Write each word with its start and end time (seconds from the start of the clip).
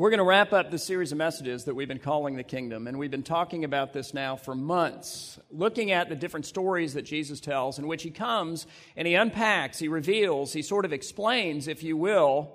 We're 0.00 0.08
going 0.08 0.16
to 0.16 0.24
wrap 0.24 0.54
up 0.54 0.70
the 0.70 0.78
series 0.78 1.12
of 1.12 1.18
messages 1.18 1.64
that 1.64 1.74
we've 1.74 1.86
been 1.86 1.98
calling 1.98 2.34
the 2.34 2.42
kingdom, 2.42 2.86
and 2.86 2.98
we've 2.98 3.10
been 3.10 3.22
talking 3.22 3.64
about 3.64 3.92
this 3.92 4.14
now 4.14 4.34
for 4.34 4.54
months, 4.54 5.38
looking 5.50 5.90
at 5.90 6.08
the 6.08 6.16
different 6.16 6.46
stories 6.46 6.94
that 6.94 7.02
Jesus 7.02 7.38
tells, 7.38 7.78
in 7.78 7.86
which 7.86 8.02
he 8.02 8.10
comes 8.10 8.66
and 8.96 9.06
he 9.06 9.14
unpacks, 9.14 9.78
he 9.78 9.88
reveals, 9.88 10.54
he 10.54 10.62
sort 10.62 10.86
of 10.86 10.94
explains, 10.94 11.68
if 11.68 11.82
you 11.82 11.98
will, 11.98 12.50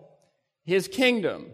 his 0.63 0.87
kingdom. 0.87 1.51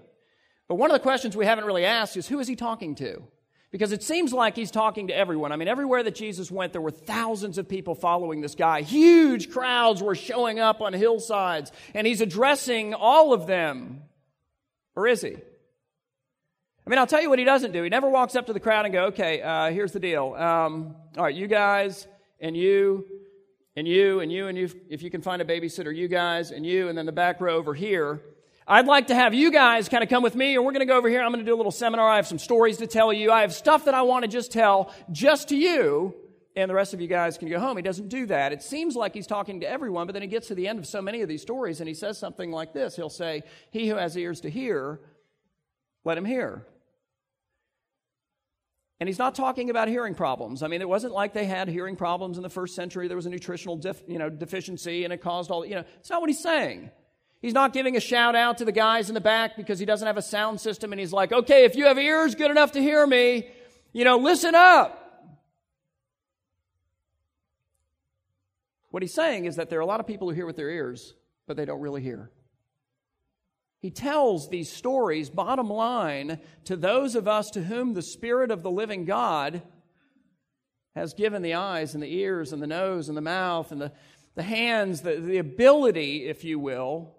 But 0.69 0.75
one 0.75 0.89
of 0.89 0.95
the 0.95 1.03
questions 1.03 1.35
we 1.35 1.45
haven't 1.45 1.65
really 1.65 1.83
asked 1.83 2.15
is 2.15 2.25
who 2.25 2.39
is 2.39 2.47
he 2.47 2.55
talking 2.55 2.95
to? 2.95 3.23
Because 3.69 3.91
it 3.91 4.01
seems 4.01 4.31
like 4.31 4.55
he's 4.55 4.71
talking 4.71 5.09
to 5.09 5.13
everyone. 5.13 5.51
I 5.51 5.57
mean, 5.57 5.67
everywhere 5.67 6.03
that 6.03 6.15
Jesus 6.15 6.49
went, 6.49 6.71
there 6.71 6.79
were 6.79 6.91
thousands 6.91 7.57
of 7.57 7.67
people 7.67 7.95
following 7.95 8.39
this 8.39 8.55
guy. 8.55 8.83
Huge 8.83 9.51
crowds 9.51 10.01
were 10.01 10.15
showing 10.15 10.57
up 10.57 10.79
on 10.79 10.93
hillsides, 10.93 11.69
and 11.93 12.07
he's 12.07 12.21
addressing 12.21 12.93
all 12.93 13.33
of 13.33 13.45
them. 13.45 14.03
Or 14.95 15.05
is 15.05 15.21
he? 15.21 15.35
I 16.85 16.89
mean, 16.89 16.97
I'll 16.97 17.07
tell 17.07 17.21
you 17.21 17.29
what 17.29 17.39
he 17.39 17.45
doesn't 17.45 17.71
do. 17.71 17.83
He 17.83 17.89
never 17.89 18.09
walks 18.09 18.35
up 18.35 18.47
to 18.47 18.53
the 18.53 18.59
crowd 18.59 18.85
and 18.85 18.93
go, 18.93 19.05
okay, 19.05 19.41
uh, 19.41 19.71
here's 19.71 19.91
the 19.91 19.99
deal. 19.99 20.33
Um, 20.33 20.95
all 21.15 21.23
right, 21.23 21.35
you 21.35 21.47
guys 21.47 22.07
and 22.39 22.57
you 22.57 23.05
and 23.75 23.87
you 23.87 24.19
and 24.19 24.31
you 24.31 24.47
and 24.47 24.57
you, 24.57 24.69
if 24.89 25.03
you 25.03 25.11
can 25.11 25.21
find 25.21 25.41
a 25.41 25.45
babysitter, 25.45 25.95
you 25.95 26.07
guys 26.07 26.51
and 26.51 26.65
you, 26.65 26.89
and 26.89 26.97
then 26.97 27.05
the 27.05 27.11
back 27.11 27.39
row 27.39 27.55
over 27.55 27.73
here. 27.73 28.21
I'd 28.67 28.85
like 28.85 29.07
to 29.07 29.15
have 29.15 29.33
you 29.33 29.51
guys 29.51 29.89
kind 29.89 30.03
of 30.03 30.09
come 30.09 30.23
with 30.23 30.35
me, 30.35 30.55
or 30.55 30.61
we're 30.61 30.71
going 30.71 30.81
to 30.81 30.85
go 30.85 30.97
over 30.97 31.09
here. 31.09 31.21
I'm 31.21 31.31
going 31.31 31.43
to 31.43 31.49
do 31.49 31.55
a 31.55 31.57
little 31.57 31.71
seminar. 31.71 32.07
I 32.07 32.15
have 32.15 32.27
some 32.27 32.39
stories 32.39 32.77
to 32.77 32.87
tell 32.87 33.11
you. 33.11 33.31
I 33.31 33.41
have 33.41 33.53
stuff 33.53 33.85
that 33.85 33.93
I 33.93 34.03
want 34.03 34.23
to 34.23 34.29
just 34.29 34.51
tell 34.51 34.93
just 35.11 35.49
to 35.49 35.57
you, 35.57 36.15
and 36.55 36.69
the 36.69 36.73
rest 36.73 36.93
of 36.93 37.01
you 37.01 37.07
guys 37.07 37.37
can 37.37 37.49
go 37.49 37.59
home. 37.59 37.77
He 37.77 37.83
doesn't 37.83 38.09
do 38.09 38.27
that. 38.27 38.53
It 38.53 38.61
seems 38.61 38.95
like 38.95 39.13
he's 39.13 39.27
talking 39.27 39.61
to 39.61 39.69
everyone, 39.69 40.07
but 40.07 40.13
then 40.13 40.21
he 40.21 40.27
gets 40.27 40.47
to 40.47 40.55
the 40.55 40.67
end 40.67 40.79
of 40.79 40.85
so 40.85 41.01
many 41.01 41.21
of 41.21 41.29
these 41.29 41.41
stories 41.41 41.79
and 41.79 41.87
he 41.87 41.93
says 41.93 42.17
something 42.17 42.51
like 42.51 42.73
this 42.73 42.95
He'll 42.95 43.09
say, 43.09 43.43
He 43.71 43.87
who 43.87 43.95
has 43.95 44.15
ears 44.15 44.41
to 44.41 44.49
hear, 44.49 44.99
let 46.03 46.17
him 46.17 46.25
hear. 46.25 46.65
And 49.01 49.07
he's 49.07 49.17
not 49.17 49.33
talking 49.33 49.71
about 49.71 49.87
hearing 49.87 50.13
problems. 50.13 50.61
I 50.61 50.67
mean, 50.67 50.79
it 50.79 50.87
wasn't 50.87 51.11
like 51.11 51.33
they 51.33 51.45
had 51.45 51.67
hearing 51.67 51.95
problems 51.95 52.37
in 52.37 52.43
the 52.43 52.51
first 52.51 52.75
century. 52.75 53.07
There 53.07 53.17
was 53.17 53.25
a 53.25 53.31
nutritional 53.31 53.75
def, 53.75 53.99
you 54.07 54.19
know, 54.19 54.29
deficiency 54.29 55.05
and 55.05 55.11
it 55.11 55.23
caused 55.23 55.49
all, 55.49 55.65
you 55.65 55.73
know, 55.73 55.83
it's 55.99 56.11
not 56.11 56.21
what 56.21 56.29
he's 56.29 56.43
saying. 56.43 56.91
He's 57.41 57.55
not 57.55 57.73
giving 57.73 57.97
a 57.97 57.99
shout 57.99 58.35
out 58.35 58.59
to 58.59 58.65
the 58.65 58.71
guys 58.71 59.09
in 59.09 59.15
the 59.15 59.19
back 59.19 59.57
because 59.57 59.79
he 59.79 59.87
doesn't 59.87 60.05
have 60.05 60.17
a 60.17 60.21
sound 60.21 60.61
system 60.61 60.93
and 60.93 60.99
he's 60.99 61.11
like, 61.11 61.31
okay, 61.31 61.65
if 61.65 61.75
you 61.75 61.85
have 61.85 61.97
ears 61.97 62.35
good 62.35 62.51
enough 62.51 62.73
to 62.73 62.79
hear 62.79 63.07
me, 63.07 63.49
you 63.91 64.05
know, 64.05 64.17
listen 64.17 64.53
up. 64.53 64.99
What 68.91 69.01
he's 69.01 69.15
saying 69.15 69.45
is 69.45 69.55
that 69.55 69.71
there 69.71 69.79
are 69.79 69.81
a 69.81 69.87
lot 69.87 69.99
of 69.99 70.05
people 70.05 70.29
who 70.29 70.35
hear 70.35 70.45
with 70.45 70.57
their 70.57 70.69
ears, 70.69 71.15
but 71.47 71.57
they 71.57 71.65
don't 71.65 71.81
really 71.81 72.03
hear. 72.03 72.29
He 73.81 73.89
tells 73.89 74.47
these 74.47 74.71
stories, 74.71 75.31
bottom 75.31 75.67
line, 75.67 76.39
to 76.65 76.75
those 76.75 77.15
of 77.15 77.27
us 77.27 77.49
to 77.51 77.63
whom 77.63 77.93
the 77.93 78.03
Spirit 78.03 78.51
of 78.51 78.61
the 78.61 78.69
living 78.69 79.05
God 79.05 79.63
has 80.93 81.15
given 81.15 81.41
the 81.41 81.55
eyes 81.55 81.95
and 81.95 82.03
the 82.03 82.13
ears 82.13 82.53
and 82.53 82.61
the 82.61 82.67
nose 82.67 83.09
and 83.09 83.17
the 83.17 83.21
mouth 83.21 83.71
and 83.71 83.81
the, 83.81 83.91
the 84.35 84.43
hands, 84.43 85.01
the, 85.01 85.15
the 85.15 85.39
ability, 85.39 86.27
if 86.27 86.43
you 86.43 86.59
will, 86.59 87.15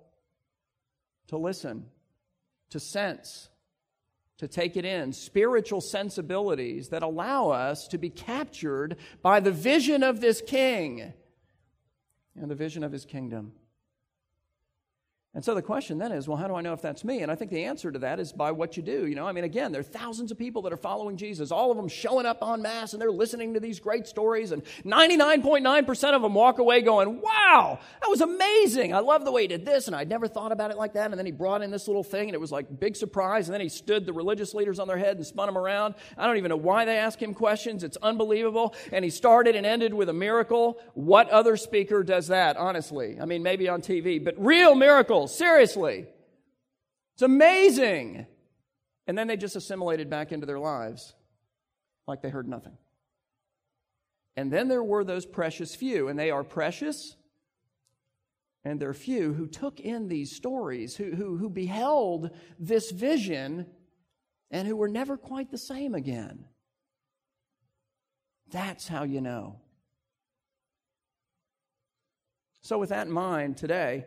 to 1.29 1.37
listen, 1.37 1.87
to 2.71 2.79
sense, 2.79 3.49
to 4.39 4.47
take 4.47 4.77
it 4.77 4.85
in, 4.85 5.13
spiritual 5.13 5.81
sensibilities 5.81 6.91
that 6.91 7.03
allow 7.03 7.51
us 7.51 7.89
to 7.89 7.99
be 7.99 8.11
captured 8.11 8.97
by 9.21 9.41
the 9.41 9.51
vision 9.51 10.05
of 10.05 10.21
this 10.21 10.41
king 10.41 11.13
and 12.41 12.51
the 12.51 12.55
vision 12.55 12.85
of 12.85 12.93
his 12.93 13.05
kingdom. 13.05 13.53
And 15.35 15.43
so 15.43 15.55
the 15.55 15.63
question 15.63 15.97
then 15.97 16.13
is, 16.13 16.29
well, 16.29 16.37
how 16.37 16.47
do 16.47 16.55
I 16.55 16.61
know 16.61 16.75
if 16.75 16.83
that's 16.83 17.05
me? 17.05 17.23
And 17.23 17.33
I 17.33 17.35
think 17.37 17.51
the 17.51 17.65
answer 17.65 17.91
to 17.91 17.99
that 18.01 18.21
is 18.21 18.35
by 18.35 18.53
what 18.53 18.77
you 18.77 18.83
do. 18.83 19.07
You 19.07 19.15
know, 19.15 19.27
I 19.27 19.33
mean, 19.33 19.45
again, 19.45 19.73
there 19.73 19.81
are 19.81 19.85
thousands 19.85 20.31
of 20.31 20.37
people 20.37 20.61
that 20.63 20.75
are 20.75 20.77
following 20.79 21.17
Jesus, 21.17 21.51
all 21.51 21.71
of 21.71 21.79
them 21.79 21.89
showing 21.89 22.27
up 22.27 22.43
en 22.43 22.61
masse, 22.61 22.93
and 22.93 23.01
they're 23.01 23.11
listening 23.11 23.55
to 23.55 23.61
these 23.61 23.81
great 23.81 24.07
stories, 24.07 24.53
and 24.53 24.63
99.9% 24.85 26.13
of 26.13 26.21
them 26.21 26.35
walk 26.35 26.59
away 26.59 26.83
going, 26.83 27.23
wow, 27.23 27.79
that 28.03 28.11
was 28.11 28.21
amazing. 28.21 28.93
I 28.93 28.99
love 28.99 29.25
the 29.25 29.33
way 29.33 29.43
he 29.43 29.49
did 29.49 29.65
this, 29.65 29.87
and 29.87 29.97
I'd 29.97 30.11
never 30.11 30.29
thought 30.29 30.53
about 30.53 30.71
it 30.71 30.77
like 30.77 30.93
that. 30.93 31.11
And 31.11 31.19
then 31.19 31.25
he 31.25 31.33
brought 31.33 31.63
in 31.63 31.71
this 31.71 31.87
little 31.87 32.05
thing, 32.05 32.29
and 32.29 32.35
it 32.35 32.41
was 32.41 32.53
like 32.53 32.79
big 32.79 32.95
surprise. 32.95 33.49
And 33.49 33.55
then 33.55 33.63
he 33.63 33.71
stood 33.71 34.05
the 34.05 34.13
religious 34.13 34.53
leaders 34.53 34.79
on 34.79 34.87
their 34.87 34.99
head 34.99 35.17
and 35.17 35.25
spun 35.27 35.47
them 35.47 35.57
around. 35.57 35.95
I 36.19 36.27
don't 36.27 36.37
even 36.37 36.51
know 36.51 36.57
why 36.57 36.85
they 36.85 36.99
ask 36.99 37.19
him 37.23 37.33
questions. 37.33 37.85
It's 37.85 37.97
unbelievable. 38.03 38.75
And 38.93 39.03
he 39.03 39.11
started 39.11 39.57
and 39.57 39.65
ended 39.65 39.95
with 39.95 40.11
a 40.11 40.13
miracle. 40.13 40.79
What 40.93 41.31
other 41.31 41.57
speaker 41.57 42.03
does 42.03 42.29
that, 42.29 42.59
honestly? 42.59 43.17
I 43.19 43.25
mean, 43.25 43.43
maybe 43.43 43.71
on 43.71 43.81
TV, 43.81 44.23
but 44.23 44.35
real 44.37 44.75
miracles 44.75 45.22
Seriously. 45.29 46.07
It's 47.15 47.23
amazing. 47.23 48.27
And 49.07 49.19
then 49.19 49.27
they 49.27 49.37
just 49.37 49.57
assimilated 49.57 50.09
back 50.09 50.33
into 50.33 50.47
their 50.47 50.59
lives 50.59 51.15
like 52.07 52.23
they 52.23 52.31
heard 52.31 52.49
nothing. 52.49 52.77
And 54.37 54.53
then 54.53 54.69
there 54.69 54.83
were 54.83 55.05
those 55.05 55.27
precious 55.27 55.75
few, 55.75 56.09
and 56.09 56.19
they 56.19 56.31
are 56.31 56.43
precious 56.43 57.17
and 58.65 58.79
they're 58.79 58.95
few 58.95 59.33
who 59.33 59.47
took 59.47 59.81
in 59.81 60.09
these 60.09 60.35
stories, 60.35 60.97
who, 60.97 61.11
who, 61.13 61.37
who 61.37 61.51
beheld 61.51 62.31
this 62.59 62.91
vision, 62.91 63.67
and 64.51 64.69
who 64.69 64.77
were 64.77 64.89
never 64.89 65.17
quite 65.17 65.51
the 65.51 65.59
same 65.59 65.95
again. 65.95 66.45
That's 68.51 68.87
how 68.87 69.03
you 69.03 69.21
know. 69.21 69.61
So, 72.61 72.79
with 72.79 72.91
that 72.91 73.09
in 73.09 73.13
mind, 73.13 73.57
today, 73.57 74.05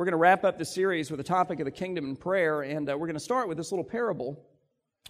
we're 0.00 0.06
going 0.06 0.12
to 0.12 0.16
wrap 0.16 0.44
up 0.44 0.56
the 0.56 0.64
series 0.64 1.10
with 1.10 1.18
the 1.18 1.24
topic 1.24 1.60
of 1.60 1.66
the 1.66 1.70
kingdom 1.70 2.06
and 2.06 2.18
prayer, 2.18 2.62
and 2.62 2.88
uh, 2.88 2.96
we're 2.96 3.06
going 3.06 3.12
to 3.12 3.20
start 3.20 3.48
with 3.48 3.58
this 3.58 3.70
little 3.70 3.84
parable. 3.84 4.42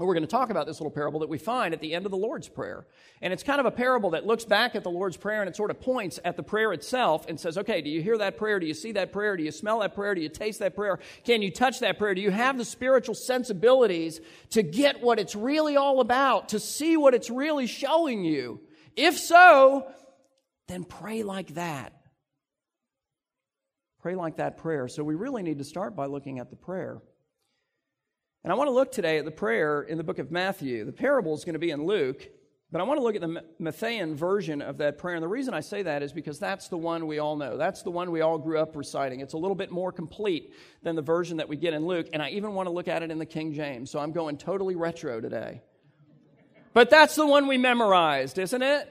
We're 0.01 0.15
going 0.15 0.25
to 0.25 0.29
talk 0.29 0.51
about 0.51 0.67
this 0.67 0.81
little 0.81 0.91
parable 0.91 1.21
that 1.21 1.29
we 1.29 1.39
find 1.39 1.73
at 1.73 1.81
the 1.81 1.95
end 1.95 2.07
of 2.07 2.11
the 2.11 2.17
Lord's 2.17 2.49
Prayer. 2.49 2.89
And 3.23 3.33
it's 3.33 3.45
kind 3.45 3.61
of 3.61 3.67
a 3.67 3.71
parable 3.71 4.11
that 4.11 4.27
looks 4.27 4.45
back 4.45 4.75
at 4.75 4.83
the 4.83 4.91
Lord's 4.91 5.17
Prayer 5.17 5.43
and 5.43 5.49
it 5.49 5.55
sort 5.55 5.71
of 5.71 5.81
points 5.81 6.19
at 6.25 6.37
the 6.37 6.43
prayer 6.43 6.73
itself 6.73 7.25
and 7.29 7.39
says, 7.39 7.57
okay, 7.57 7.81
do 7.83 7.89
you 7.89 8.03
hear 8.03 8.19
that 8.19 8.37
prayer? 8.37 8.59
Do 8.59 8.67
you 8.67 8.75
see 8.75 8.91
that 8.91 9.13
prayer? 9.13 9.37
Do 9.37 9.45
you 9.45 9.53
smell 9.53 9.79
that 9.79 9.95
prayer? 9.95 10.17
Do 10.17 10.23
you 10.23 10.29
taste 10.29 10.59
that 10.59 10.75
prayer? 10.75 10.99
Can 11.23 11.41
you 11.41 11.53
touch 11.53 11.79
that 11.79 11.97
prayer? 11.97 12.17
Do 12.17 12.21
you 12.21 12.33
have 12.33 12.59
the 12.59 12.65
spiritual 12.65 13.15
sensibilities 13.15 14.21
to 14.51 14.65
get 14.65 15.01
what 15.01 15.21
it's 15.21 15.37
really 15.37 15.77
all 15.77 16.01
about, 16.01 16.49
to 16.49 16.59
see 16.59 16.97
what 16.97 17.15
it's 17.15 17.31
really 17.31 17.69
showing 17.69 18.25
you? 18.25 18.61
If 18.97 19.21
so, 19.21 19.87
then 20.67 20.83
pray 20.83 21.23
like 21.23 21.55
that. 21.55 21.93
Pray 24.03 24.15
like 24.15 24.37
that 24.37 24.57
prayer. 24.57 24.89
So 24.89 25.05
we 25.05 25.15
really 25.15 25.43
need 25.43 25.59
to 25.59 25.65
start 25.65 25.95
by 25.95 26.07
looking 26.07 26.39
at 26.39 26.51
the 26.51 26.57
prayer. 26.57 27.01
And 28.43 28.53
I 28.53 28.57
want 28.57 28.69
to 28.69 28.73
look 28.73 28.91
today 28.91 29.19
at 29.19 29.27
the 29.27 29.31
prayer 29.31 29.83
in 29.83 29.99
the 29.99 30.05
book 30.05 30.19
of 30.19 30.31
Matthew. 30.31 30.85
The 30.87 30.93
parable 30.93 31.35
is 31.35 31.45
going 31.45 31.53
to 31.53 31.59
be 31.59 31.71
in 31.71 31.85
Luke, 31.85 32.27
but 32.73 32.81
I 32.81 32.85
want 32.85 32.99
to 32.99 33.05
look 33.05 33.15
at 33.15 33.21
the 33.21 33.45
Matthean 33.61 34.15
version 34.15 34.63
of 34.63 34.79
that 34.79 34.97
prayer. 34.97 35.17
And 35.17 35.23
the 35.23 35.29
reason 35.29 35.53
I 35.53 35.61
say 35.61 35.83
that 35.83 36.03
is 36.03 36.15
because 36.15 36.39
that's 36.39 36.69
the 36.69 36.79
one 36.79 37.07
we 37.07 37.19
all 37.19 37.37
know. 37.37 37.59
That's 37.59 37.83
the 37.83 37.91
one 37.91 38.11
we 38.11 38.23
all 38.23 38.39
grew 38.39 38.59
up 38.59 38.75
reciting. 38.75 39.21
It's 39.21 39.35
a 39.35 39.39
little 39.39 39.55
bit 39.55 39.71
more 39.71 39.93
complete 39.93 40.55
than 40.83 40.97
the 40.97 41.03
version 41.03 41.37
that 41.37 41.51
we 41.51 41.57
get 41.57 41.75
in 41.75 41.85
Luke. 41.85 42.07
And 42.15 42.23
I 42.23 42.31
even 42.31 42.55
want 42.55 42.69
to 42.69 42.73
look 42.73 42.89
at 42.89 43.03
it 43.03 43.11
in 43.11 43.19
the 43.19 43.27
King 43.27 43.53
James. 43.53 43.91
So 43.91 43.99
I'm 43.99 44.13
going 44.13 44.39
totally 44.39 44.77
retro 44.77 45.21
today. 45.21 45.61
But 46.73 46.89
that's 46.89 47.17
the 47.17 47.27
one 47.27 47.49
we 47.49 47.59
memorized, 47.59 48.39
isn't 48.39 48.63
it? 48.63 48.89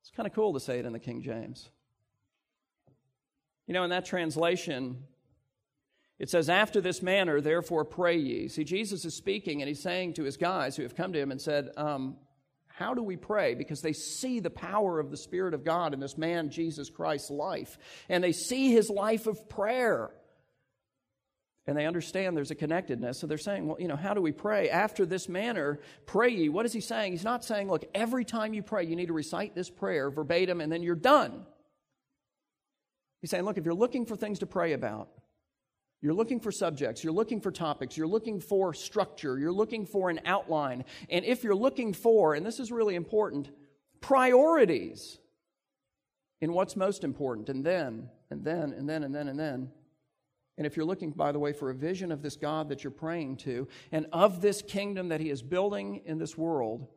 It's 0.00 0.10
kind 0.16 0.26
of 0.26 0.32
cool 0.32 0.54
to 0.54 0.60
say 0.60 0.78
it 0.78 0.86
in 0.86 0.92
the 0.94 0.98
King 0.98 1.20
James. 1.20 1.68
You 3.66 3.74
know, 3.74 3.84
in 3.84 3.90
that 3.90 4.04
translation, 4.04 5.04
it 6.18 6.30
says, 6.30 6.48
After 6.48 6.80
this 6.80 7.02
manner, 7.02 7.40
therefore 7.40 7.84
pray 7.84 8.16
ye. 8.16 8.48
See, 8.48 8.64
Jesus 8.64 9.04
is 9.04 9.14
speaking 9.14 9.62
and 9.62 9.68
he's 9.68 9.82
saying 9.82 10.14
to 10.14 10.24
his 10.24 10.36
guys 10.36 10.76
who 10.76 10.82
have 10.82 10.94
come 10.94 11.12
to 11.12 11.20
him 11.20 11.30
and 11.30 11.40
said, 11.40 11.70
um, 11.76 12.16
How 12.66 12.94
do 12.94 13.02
we 13.02 13.16
pray? 13.16 13.54
Because 13.54 13.80
they 13.80 13.92
see 13.92 14.40
the 14.40 14.50
power 14.50 15.00
of 15.00 15.10
the 15.10 15.16
Spirit 15.16 15.54
of 15.54 15.64
God 15.64 15.94
in 15.94 16.00
this 16.00 16.18
man, 16.18 16.50
Jesus 16.50 16.90
Christ's 16.90 17.30
life. 17.30 17.78
And 18.08 18.22
they 18.22 18.32
see 18.32 18.72
his 18.72 18.90
life 18.90 19.26
of 19.26 19.48
prayer. 19.48 20.10
And 21.66 21.78
they 21.78 21.86
understand 21.86 22.36
there's 22.36 22.50
a 22.50 22.54
connectedness. 22.54 23.18
So 23.18 23.26
they're 23.26 23.38
saying, 23.38 23.66
Well, 23.66 23.80
you 23.80 23.88
know, 23.88 23.96
how 23.96 24.12
do 24.12 24.20
we 24.20 24.32
pray? 24.32 24.68
After 24.68 25.06
this 25.06 25.30
manner, 25.30 25.80
pray 26.04 26.28
ye. 26.28 26.50
What 26.50 26.66
is 26.66 26.74
he 26.74 26.82
saying? 26.82 27.12
He's 27.12 27.24
not 27.24 27.42
saying, 27.42 27.68
Look, 27.68 27.86
every 27.94 28.26
time 28.26 28.52
you 28.52 28.62
pray, 28.62 28.84
you 28.84 28.94
need 28.94 29.06
to 29.06 29.14
recite 29.14 29.54
this 29.54 29.70
prayer 29.70 30.10
verbatim 30.10 30.60
and 30.60 30.70
then 30.70 30.82
you're 30.82 30.94
done. 30.94 31.46
He's 33.24 33.30
saying, 33.30 33.46
look, 33.46 33.56
if 33.56 33.64
you're 33.64 33.72
looking 33.72 34.04
for 34.04 34.16
things 34.16 34.40
to 34.40 34.46
pray 34.46 34.74
about, 34.74 35.08
you're 36.02 36.12
looking 36.12 36.40
for 36.40 36.52
subjects, 36.52 37.02
you're 37.02 37.10
looking 37.10 37.40
for 37.40 37.50
topics, 37.50 37.96
you're 37.96 38.06
looking 38.06 38.38
for 38.38 38.74
structure, 38.74 39.38
you're 39.38 39.50
looking 39.50 39.86
for 39.86 40.10
an 40.10 40.20
outline. 40.26 40.84
And 41.08 41.24
if 41.24 41.42
you're 41.42 41.54
looking 41.54 41.94
for, 41.94 42.34
and 42.34 42.44
this 42.44 42.60
is 42.60 42.70
really 42.70 42.96
important, 42.96 43.48
priorities 44.02 45.20
in 46.42 46.52
what's 46.52 46.76
most 46.76 47.02
important, 47.02 47.48
and 47.48 47.64
then, 47.64 48.10
and 48.28 48.44
then, 48.44 48.74
and 48.74 48.86
then, 48.86 49.04
and 49.04 49.14
then, 49.14 49.28
and 49.28 49.40
then. 49.40 49.70
And 50.58 50.66
if 50.66 50.76
you're 50.76 50.84
looking, 50.84 51.10
by 51.10 51.32
the 51.32 51.38
way, 51.38 51.54
for 51.54 51.70
a 51.70 51.74
vision 51.74 52.12
of 52.12 52.20
this 52.20 52.36
God 52.36 52.68
that 52.68 52.84
you're 52.84 52.90
praying 52.90 53.38
to 53.38 53.66
and 53.90 54.04
of 54.12 54.42
this 54.42 54.60
kingdom 54.60 55.08
that 55.08 55.22
He 55.22 55.30
is 55.30 55.40
building 55.40 56.02
in 56.04 56.18
this 56.18 56.36
world, 56.36 56.88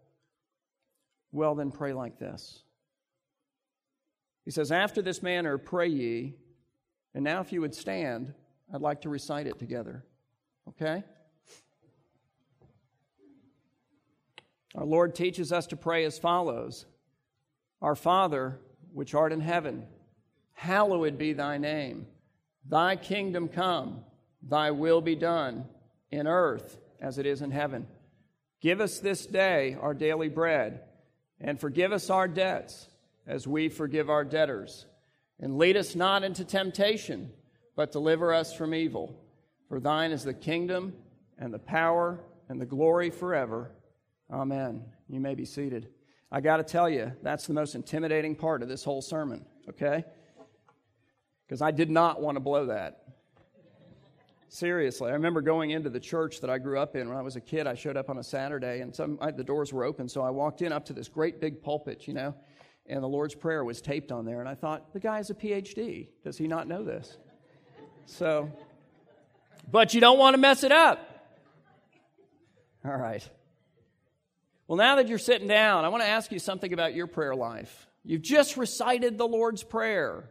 well, 1.32 1.56
then 1.56 1.72
pray 1.72 1.94
like 1.94 2.20
this. 2.20 2.64
He 4.48 4.52
says, 4.52 4.72
After 4.72 5.02
this 5.02 5.22
manner 5.22 5.58
pray 5.58 5.90
ye. 5.90 6.34
And 7.14 7.26
now, 7.26 7.42
if 7.42 7.52
you 7.52 7.60
would 7.60 7.76
stand, 7.76 8.34
I'd 8.74 8.80
like 8.80 9.02
to 9.02 9.10
recite 9.10 9.46
it 9.46 9.60
together. 9.60 10.06
Okay? 10.70 11.04
Our 14.74 14.86
Lord 14.86 15.16
teaches 15.16 15.52
us 15.52 15.68
to 15.68 15.76
pray 15.76 16.06
as 16.06 16.18
follows 16.18 16.86
Our 17.82 17.94
Father, 17.94 18.58
which 18.94 19.14
art 19.14 19.34
in 19.34 19.42
heaven, 19.42 19.86
hallowed 20.54 21.18
be 21.18 21.34
thy 21.34 21.58
name. 21.58 22.08
Thy 22.66 22.96
kingdom 22.96 23.50
come, 23.50 24.06
thy 24.42 24.72
will 24.72 25.02
be 25.02 25.16
done, 25.16 25.66
in 26.10 26.26
earth 26.26 26.80
as 27.02 27.18
it 27.18 27.26
is 27.26 27.42
in 27.42 27.52
heaven. 27.52 27.86
Give 28.62 28.80
us 28.80 29.00
this 29.00 29.26
day 29.26 29.76
our 29.82 29.94
daily 29.94 30.30
bread, 30.30 30.84
and 31.42 31.60
forgive 31.60 31.92
us 31.92 32.10
our 32.10 32.30
debts 32.30 32.88
as 33.28 33.46
we 33.46 33.70
forgive 33.70 34.10
our 34.10 34.24
debtors. 34.24 34.86
And 35.40 35.58
lead 35.58 35.78
us 35.78 35.96
not 35.96 36.24
into 36.24 36.44
temptation, 36.46 37.32
but 37.76 37.92
deliver 37.92 38.34
us 38.34 38.56
from 38.56 38.74
evil. 38.74 39.22
For 39.70 39.80
thine 39.80 40.12
is 40.12 40.24
the 40.24 40.34
kingdom, 40.34 40.94
and 41.38 41.54
the 41.54 41.60
power, 41.60 42.20
and 42.50 42.60
the 42.60 42.66
glory 42.66 43.10
forever. 43.10 43.72
Amen. 44.32 44.86
You 45.08 45.20
may 45.20 45.36
be 45.36 45.46
seated. 45.46 45.90
I 46.32 46.42
got 46.42 46.58
to 46.58 46.64
tell 46.64 46.90
you, 46.90 47.14
that's 47.22 47.48
the 47.48 47.54
most 47.54 47.76
intimidating 47.76 48.36
part 48.36 48.64
of 48.64 48.70
this 48.70 48.84
whole 48.84 49.02
sermon, 49.02 49.46
okay? 49.70 50.04
Because 51.46 51.62
I 51.62 51.72
did 51.72 51.90
not 51.90 52.22
want 52.22 52.36
to 52.36 52.40
blow 52.40 52.66
that. 52.66 53.04
Seriously, 54.50 55.10
I 55.10 55.14
remember 55.14 55.42
going 55.42 55.72
into 55.72 55.90
the 55.90 56.00
church 56.00 56.40
that 56.40 56.50
I 56.50 56.58
grew 56.58 56.80
up 56.80 56.96
in 56.96 57.10
when 57.10 57.18
I 57.18 57.22
was 57.22 57.36
a 57.36 57.42
kid. 57.42 57.68
I 57.68 57.76
showed 57.76 57.98
up 57.98 58.10
on 58.10 58.18
a 58.18 58.24
Saturday, 58.24 58.80
and 58.80 58.96
some 58.96 59.18
I, 59.22 59.32
the 59.32 59.44
doors 59.44 59.74
were 59.74 59.84
open, 59.84 60.08
so 60.08 60.22
I 60.22 60.30
walked 60.30 60.62
in 60.62 60.72
up 60.72 60.86
to 60.86 60.94
this 60.94 61.10
great 61.10 61.42
big 61.42 61.62
pulpit, 61.62 62.08
you 62.08 62.14
know, 62.14 62.34
and 62.88 63.04
the 63.04 63.08
Lord's 63.08 63.36
Prayer 63.36 63.64
was 63.64 63.82
taped 63.82 64.12
on 64.12 64.26
there. 64.26 64.40
And 64.40 64.48
I 64.48 64.56
thought, 64.56 64.94
the 64.94 65.00
guy 65.00 65.18
has 65.18 65.30
a 65.30 65.34
PhD. 65.34 66.08
Does 66.24 66.38
he 66.38 66.48
not 66.48 66.68
know 66.68 66.84
this? 66.84 67.18
So, 68.06 68.52
but 69.70 69.94
you 69.94 70.02
don't 70.02 70.18
want 70.18 70.34
to 70.34 70.38
mess 70.38 70.64
it 70.64 70.72
up. 70.72 71.00
All 72.86 72.96
right. 72.96 73.28
Well, 74.68 74.78
now 74.78 74.96
that 74.96 75.08
you're 75.08 75.18
sitting 75.18 75.48
down, 75.48 75.86
I 75.86 75.90
want 75.90 76.04
to 76.04 76.10
ask 76.10 76.32
you 76.32 76.40
something 76.40 76.72
about 76.74 76.94
your 76.94 77.08
prayer 77.08 77.36
life. 77.36 77.88
You've 78.04 78.22
just 78.22 78.56
recited 78.56 79.18
the 79.18 79.28
Lord's 79.28 79.64
Prayer. 79.64 80.30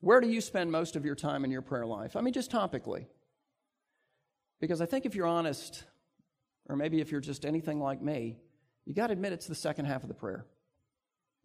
Where 0.00 0.20
do 0.20 0.28
you 0.28 0.40
spend 0.40 0.70
most 0.70 0.96
of 0.96 1.04
your 1.04 1.14
time 1.14 1.44
in 1.44 1.50
your 1.50 1.62
prayer 1.62 1.86
life? 1.86 2.16
I 2.16 2.20
mean, 2.20 2.32
just 2.32 2.50
topically. 2.50 3.06
Because 4.60 4.80
I 4.80 4.86
think 4.86 5.06
if 5.06 5.14
you're 5.14 5.26
honest, 5.26 5.84
or 6.68 6.76
maybe 6.76 7.00
if 7.00 7.10
you're 7.10 7.20
just 7.20 7.46
anything 7.46 7.80
like 7.80 8.02
me, 8.02 8.38
you 8.84 8.94
got 8.94 9.08
to 9.08 9.12
admit 9.14 9.32
it's 9.32 9.46
the 9.46 9.54
second 9.54 9.86
half 9.86 10.02
of 10.02 10.08
the 10.08 10.14
prayer. 10.14 10.46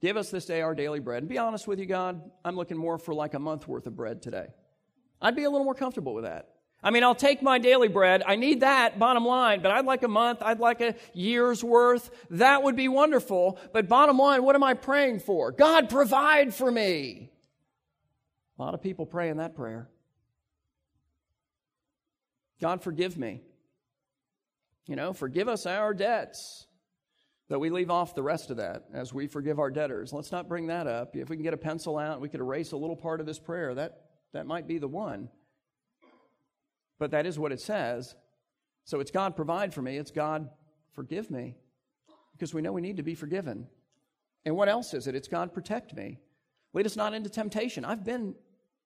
Give 0.01 0.17
us 0.17 0.29
this 0.29 0.45
day 0.45 0.61
our 0.61 0.75
daily 0.75 0.99
bread. 0.99 1.23
And 1.23 1.29
be 1.29 1.37
honest 1.37 1.67
with 1.67 1.79
you, 1.79 1.85
God, 1.85 2.21
I'm 2.43 2.55
looking 2.55 2.77
more 2.77 2.97
for 2.97 3.13
like 3.13 3.33
a 3.33 3.39
month 3.39 3.67
worth 3.67 3.87
of 3.87 3.95
bread 3.95 4.21
today. 4.21 4.47
I'd 5.21 5.35
be 5.35 5.43
a 5.43 5.49
little 5.49 5.65
more 5.65 5.75
comfortable 5.75 6.13
with 6.13 6.25
that. 6.25 6.49
I 6.83 6.91
mean, 6.91 7.03
I'll 7.03 7.15
take 7.15 7.41
my 7.41 7.57
daily 7.57 7.87
bread. 7.87 8.21
I 8.27 8.35
need 8.35 8.59
that, 8.59 8.99
bottom 8.99 9.25
line, 9.25 9.61
but 9.61 9.71
I'd 9.71 9.85
like 9.85 10.03
a 10.03 10.07
month. 10.07 10.43
I'd 10.43 10.59
like 10.59 10.81
a 10.81 10.93
year's 11.13 11.63
worth. 11.63 12.11
That 12.29 12.61
would 12.61 12.75
be 12.75 12.87
wonderful. 12.87 13.57
But 13.73 13.87
bottom 13.87 14.19
line, 14.19 14.43
what 14.43 14.55
am 14.55 14.63
I 14.63 14.75
praying 14.75 15.21
for? 15.21 15.51
God, 15.51 15.89
provide 15.89 16.53
for 16.53 16.69
me. 16.69 17.31
A 18.59 18.61
lot 18.61 18.75
of 18.75 18.83
people 18.83 19.07
praying 19.07 19.37
that 19.37 19.55
prayer. 19.55 19.89
God, 22.61 22.83
forgive 22.83 23.17
me. 23.17 23.41
You 24.87 24.95
know, 24.95 25.13
forgive 25.13 25.47
us 25.47 25.65
our 25.65 25.93
debts. 25.93 26.67
But 27.47 27.59
we 27.59 27.69
leave 27.69 27.91
off 27.91 28.15
the 28.15 28.23
rest 28.23 28.49
of 28.49 28.57
that 28.57 28.85
as 28.93 29.13
we 29.13 29.27
forgive 29.27 29.59
our 29.59 29.69
debtors. 29.69 30.11
Let's 30.11 30.31
not 30.31 30.49
bring 30.49 30.67
that 30.67 30.87
up. 30.87 31.15
If 31.15 31.29
we 31.29 31.35
can 31.35 31.43
get 31.43 31.53
a 31.53 31.57
pencil 31.57 31.97
out, 31.97 32.19
we 32.19 32.29
could 32.29 32.39
erase 32.39 32.71
a 32.71 32.77
little 32.77 32.95
part 32.95 33.19
of 33.19 33.27
this 33.27 33.37
prayer. 33.37 33.75
That, 33.75 34.01
that 34.33 34.47
might 34.47 34.67
be 34.67 34.79
the 34.79 34.87
one. 34.87 35.29
But 36.97 37.11
that 37.11 37.25
is 37.25 37.37
what 37.37 37.51
it 37.51 37.61
says. 37.61 38.15
So 38.83 38.99
it's 38.99 39.11
God 39.11 39.35
provide 39.35 39.73
for 39.73 39.81
me, 39.81 39.97
it's 39.97 40.11
God 40.11 40.49
forgive 40.93 41.29
me. 41.29 41.55
Because 42.33 42.53
we 42.53 42.61
know 42.61 42.73
we 42.73 42.81
need 42.81 42.97
to 42.97 43.03
be 43.03 43.15
forgiven. 43.15 43.67
And 44.43 44.55
what 44.55 44.69
else 44.69 44.93
is 44.93 45.07
it? 45.07 45.15
It's 45.15 45.27
God 45.27 45.53
protect 45.53 45.95
me. 45.95 46.19
Lead 46.73 46.85
us 46.85 46.95
not 46.95 47.13
into 47.13 47.29
temptation. 47.29 47.85
I've 47.85 48.03
been 48.03 48.35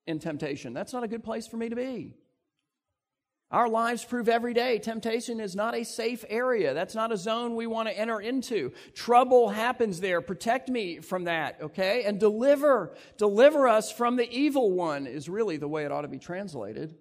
in 0.05 0.19
temptation. 0.19 0.73
That's 0.73 0.93
not 0.93 1.03
a 1.03 1.07
good 1.07 1.23
place 1.23 1.47
for 1.47 1.57
me 1.57 1.69
to 1.69 1.75
be. 1.75 2.15
Our 3.51 3.67
lives 3.67 4.05
prove 4.05 4.29
every 4.29 4.53
day 4.53 4.77
temptation 4.77 5.39
is 5.39 5.55
not 5.55 5.75
a 5.75 5.83
safe 5.83 6.23
area. 6.29 6.75
That's 6.75 6.93
not 6.93 7.11
a 7.11 7.17
zone 7.17 7.55
we 7.55 7.65
want 7.65 7.89
to 7.89 7.97
enter 7.97 8.21
into. 8.21 8.73
Trouble 8.93 9.49
happens 9.49 9.99
there. 9.99 10.21
Protect 10.21 10.69
me 10.69 10.99
from 10.99 11.23
that, 11.23 11.57
okay? 11.59 12.03
And 12.03 12.19
deliver, 12.19 12.93
deliver 13.17 13.67
us 13.67 13.91
from 13.91 14.17
the 14.17 14.29
evil 14.31 14.71
one 14.71 15.07
is 15.07 15.27
really 15.27 15.57
the 15.57 15.67
way 15.67 15.83
it 15.83 15.91
ought 15.91 16.01
to 16.01 16.07
be 16.07 16.19
translated. 16.19 16.93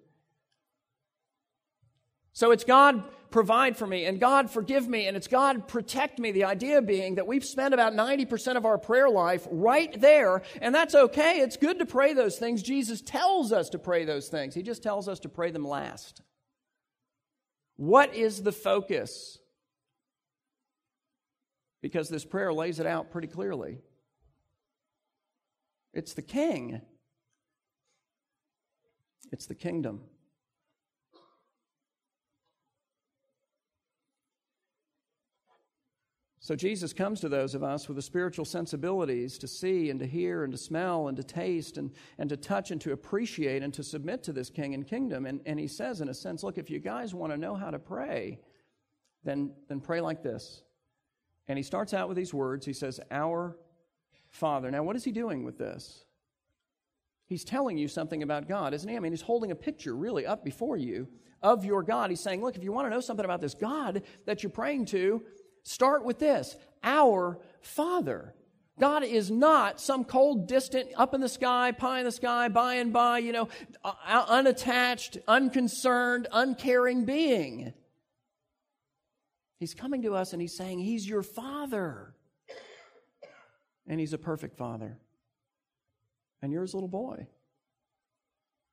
So 2.33 2.49
it's 2.49 2.63
God 2.63 3.03
provide 3.29 3.77
for 3.77 3.85
me 3.85 4.05
and 4.05 4.19
God 4.19 4.49
forgive 4.49 4.87
me 4.87 5.05
and 5.05 5.15
it's 5.15 5.27
God 5.27 5.67
protect 5.67 6.17
me. 6.17 6.31
The 6.31 6.45
idea 6.45 6.81
being 6.81 7.15
that 7.15 7.27
we've 7.27 7.45
spent 7.45 7.75
about 7.75 7.93
90% 7.93 8.55
of 8.55 8.65
our 8.65 8.79
prayer 8.79 9.09
life 9.09 9.47
right 9.51 9.99
there 10.01 10.41
and 10.63 10.73
that's 10.73 10.95
okay. 10.95 11.41
It's 11.41 11.57
good 11.57 11.77
to 11.77 11.85
pray 11.85 12.13
those 12.13 12.39
things. 12.39 12.63
Jesus 12.63 13.01
tells 13.01 13.51
us 13.51 13.69
to 13.69 13.77
pray 13.77 14.03
those 14.03 14.29
things. 14.29 14.55
He 14.55 14.63
just 14.63 14.81
tells 14.81 15.07
us 15.07 15.19
to 15.19 15.29
pray 15.29 15.51
them 15.51 15.67
last. 15.67 16.23
What 17.79 18.13
is 18.13 18.43
the 18.43 18.51
focus? 18.51 19.39
Because 21.81 22.09
this 22.09 22.25
prayer 22.25 22.51
lays 22.51 22.81
it 22.81 22.85
out 22.85 23.09
pretty 23.09 23.29
clearly. 23.29 23.77
It's 25.93 26.13
the 26.13 26.21
king. 26.21 26.81
It's 29.31 29.45
the 29.45 29.55
kingdom. 29.55 30.01
So 36.49 36.55
Jesus 36.55 36.93
comes 36.93 37.19
to 37.19 37.29
those 37.29 37.53
of 37.53 37.61
us 37.61 37.87
with 37.87 37.95
the 37.95 38.01
spiritual 38.01 38.43
sensibilities 38.43 39.37
to 39.37 39.47
see 39.47 39.91
and 39.91 39.99
to 39.99 40.07
hear 40.07 40.43
and 40.43 40.51
to 40.51 40.57
smell 40.57 41.07
and 41.07 41.15
to 41.15 41.23
taste 41.23 41.77
and, 41.77 41.91
and 42.17 42.27
to 42.27 42.37
touch 42.37 42.71
and 42.71 42.81
to 42.81 42.91
appreciate 42.91 43.61
and 43.61 43.71
to 43.75 43.83
submit 43.83 44.23
to 44.23 44.33
this 44.33 44.49
king 44.49 44.73
and 44.73 44.87
kingdom. 44.87 45.27
And, 45.27 45.41
and 45.45 45.59
he 45.59 45.67
says, 45.67 46.01
in 46.01 46.09
a 46.09 46.13
sense, 46.15 46.41
look, 46.41 46.57
if 46.57 46.71
you 46.71 46.79
guys 46.79 47.13
want 47.13 47.31
to 47.31 47.37
know 47.37 47.53
how 47.53 47.69
to 47.69 47.77
pray, 47.77 48.39
then, 49.23 49.51
then 49.67 49.79
pray 49.79 50.01
like 50.01 50.23
this. 50.23 50.63
And 51.47 51.55
he 51.55 51.61
starts 51.61 51.93
out 51.93 52.07
with 52.07 52.17
these 52.17 52.33
words. 52.33 52.65
He 52.65 52.73
says, 52.73 52.99
Our 53.11 53.55
Father. 54.31 54.71
Now, 54.71 54.81
what 54.81 54.95
is 54.95 55.03
he 55.03 55.11
doing 55.11 55.43
with 55.43 55.59
this? 55.59 56.03
He's 57.27 57.43
telling 57.43 57.77
you 57.77 57.87
something 57.87 58.23
about 58.23 58.47
God, 58.47 58.73
isn't 58.73 58.89
he? 58.89 58.95
I 58.95 58.99
mean, 58.99 59.11
he's 59.11 59.21
holding 59.21 59.51
a 59.51 59.55
picture 59.55 59.95
really 59.95 60.25
up 60.25 60.43
before 60.43 60.77
you 60.77 61.09
of 61.43 61.63
your 61.63 61.83
God. 61.83 62.09
He's 62.09 62.21
saying, 62.21 62.41
look, 62.41 62.55
if 62.55 62.63
you 62.63 62.71
want 62.71 62.87
to 62.87 62.89
know 62.89 63.01
something 63.01 63.23
about 63.25 63.39
this 63.39 63.53
God 63.53 64.01
that 64.25 64.41
you're 64.41 64.49
praying 64.49 64.85
to, 64.87 65.21
Start 65.63 66.03
with 66.03 66.19
this 66.19 66.55
Our 66.83 67.39
Father. 67.61 68.33
God 68.79 69.03
is 69.03 69.29
not 69.29 69.81
some 69.81 70.05
cold, 70.05 70.47
distant, 70.47 70.89
up 70.95 71.13
in 71.13 71.19
the 71.19 71.27
sky, 71.27 71.73
pie 71.73 71.99
in 71.99 72.05
the 72.05 72.11
sky, 72.11 72.47
by 72.47 72.75
and 72.75 72.93
by, 72.93 73.19
you 73.19 73.33
know, 73.33 73.49
unattached, 74.07 75.17
unconcerned, 75.27 76.27
uncaring 76.31 77.03
being. 77.03 77.73
He's 79.59 79.73
coming 79.73 80.03
to 80.03 80.15
us 80.15 80.31
and 80.31 80.41
he's 80.41 80.55
saying, 80.55 80.79
He's 80.79 81.07
your 81.07 81.23
Father. 81.23 82.15
And 83.85 83.99
He's 83.99 84.13
a 84.13 84.17
perfect 84.17 84.55
Father. 84.55 84.97
And 86.41 86.53
you're 86.53 86.61
His 86.61 86.73
little 86.73 86.87
boy. 86.87 87.27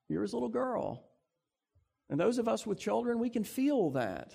You're 0.09 0.23
His 0.23 0.35
little 0.35 0.49
girl. 0.49 1.05
And 2.09 2.21
those 2.21 2.39
of 2.39 2.47
us 2.47 2.65
with 2.65 2.79
children, 2.79 3.19
we 3.19 3.31
can 3.31 3.43
feel 3.43 3.91
that. 3.91 4.33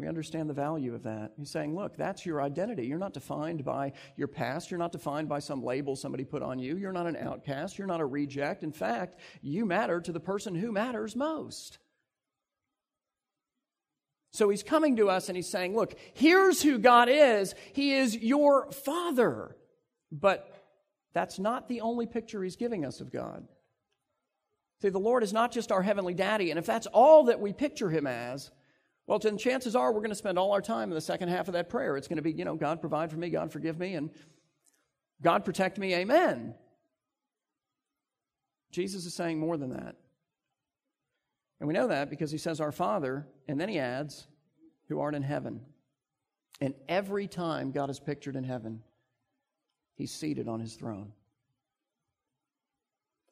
We 0.00 0.08
understand 0.08 0.48
the 0.48 0.54
value 0.54 0.94
of 0.94 1.02
that. 1.02 1.32
He's 1.36 1.50
saying, 1.50 1.76
look, 1.76 1.94
that's 1.94 2.24
your 2.24 2.40
identity. 2.40 2.86
You're 2.86 2.98
not 2.98 3.12
defined 3.12 3.66
by 3.66 3.92
your 4.16 4.28
past. 4.28 4.70
You're 4.70 4.78
not 4.78 4.92
defined 4.92 5.28
by 5.28 5.40
some 5.40 5.62
label 5.62 5.94
somebody 5.94 6.24
put 6.24 6.42
on 6.42 6.58
you. 6.58 6.78
You're 6.78 6.90
not 6.90 7.06
an 7.06 7.16
outcast. 7.16 7.76
You're 7.76 7.86
not 7.86 8.00
a 8.00 8.06
reject. 8.06 8.62
In 8.62 8.72
fact, 8.72 9.20
you 9.42 9.66
matter 9.66 10.00
to 10.00 10.10
the 10.10 10.18
person 10.18 10.54
who 10.54 10.72
matters 10.72 11.14
most. 11.14 11.78
So 14.32 14.48
he's 14.48 14.62
coming 14.62 14.96
to 14.96 15.10
us 15.10 15.28
and 15.28 15.36
he's 15.36 15.50
saying, 15.50 15.76
look, 15.76 15.94
here's 16.14 16.62
who 16.62 16.78
God 16.78 17.10
is. 17.10 17.54
He 17.74 17.92
is 17.92 18.16
your 18.16 18.72
Father. 18.72 19.54
But 20.10 20.50
that's 21.12 21.38
not 21.38 21.68
the 21.68 21.82
only 21.82 22.06
picture 22.06 22.42
he's 22.42 22.56
giving 22.56 22.86
us 22.86 23.02
of 23.02 23.12
God. 23.12 23.46
See, 24.80 24.88
the 24.88 24.98
Lord 24.98 25.22
is 25.22 25.34
not 25.34 25.52
just 25.52 25.70
our 25.70 25.82
heavenly 25.82 26.14
daddy. 26.14 26.48
And 26.48 26.58
if 26.58 26.64
that's 26.64 26.86
all 26.86 27.24
that 27.24 27.38
we 27.38 27.52
picture 27.52 27.90
him 27.90 28.06
as, 28.06 28.50
well, 29.10 29.18
then 29.18 29.36
chances 29.36 29.74
are 29.74 29.92
we're 29.92 30.02
going 30.02 30.10
to 30.10 30.14
spend 30.14 30.38
all 30.38 30.52
our 30.52 30.62
time 30.62 30.88
in 30.88 30.94
the 30.94 31.00
second 31.00 31.30
half 31.30 31.48
of 31.48 31.54
that 31.54 31.68
prayer. 31.68 31.96
It's 31.96 32.06
going 32.06 32.18
to 32.18 32.22
be, 32.22 32.30
you 32.30 32.44
know, 32.44 32.54
God 32.54 32.80
provide 32.80 33.10
for 33.10 33.16
me, 33.16 33.28
God 33.28 33.50
forgive 33.50 33.76
me, 33.76 33.94
and 33.94 34.08
God 35.20 35.44
protect 35.44 35.78
me, 35.78 35.92
amen. 35.94 36.54
Jesus 38.70 39.06
is 39.06 39.12
saying 39.12 39.40
more 39.40 39.56
than 39.56 39.70
that. 39.70 39.96
And 41.58 41.66
we 41.66 41.74
know 41.74 41.88
that 41.88 42.08
because 42.08 42.30
he 42.30 42.38
says, 42.38 42.60
Our 42.60 42.70
Father, 42.70 43.26
and 43.48 43.60
then 43.60 43.68
he 43.68 43.80
adds, 43.80 44.28
who 44.88 45.00
art 45.00 45.16
in 45.16 45.24
heaven. 45.24 45.62
And 46.60 46.74
every 46.88 47.26
time 47.26 47.72
God 47.72 47.90
is 47.90 47.98
pictured 47.98 48.36
in 48.36 48.44
heaven, 48.44 48.80
he's 49.96 50.12
seated 50.12 50.46
on 50.46 50.60
his 50.60 50.74
throne. 50.74 51.10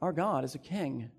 Our 0.02 0.12
God 0.12 0.42
is 0.42 0.56
a 0.56 0.58
king. 0.58 1.12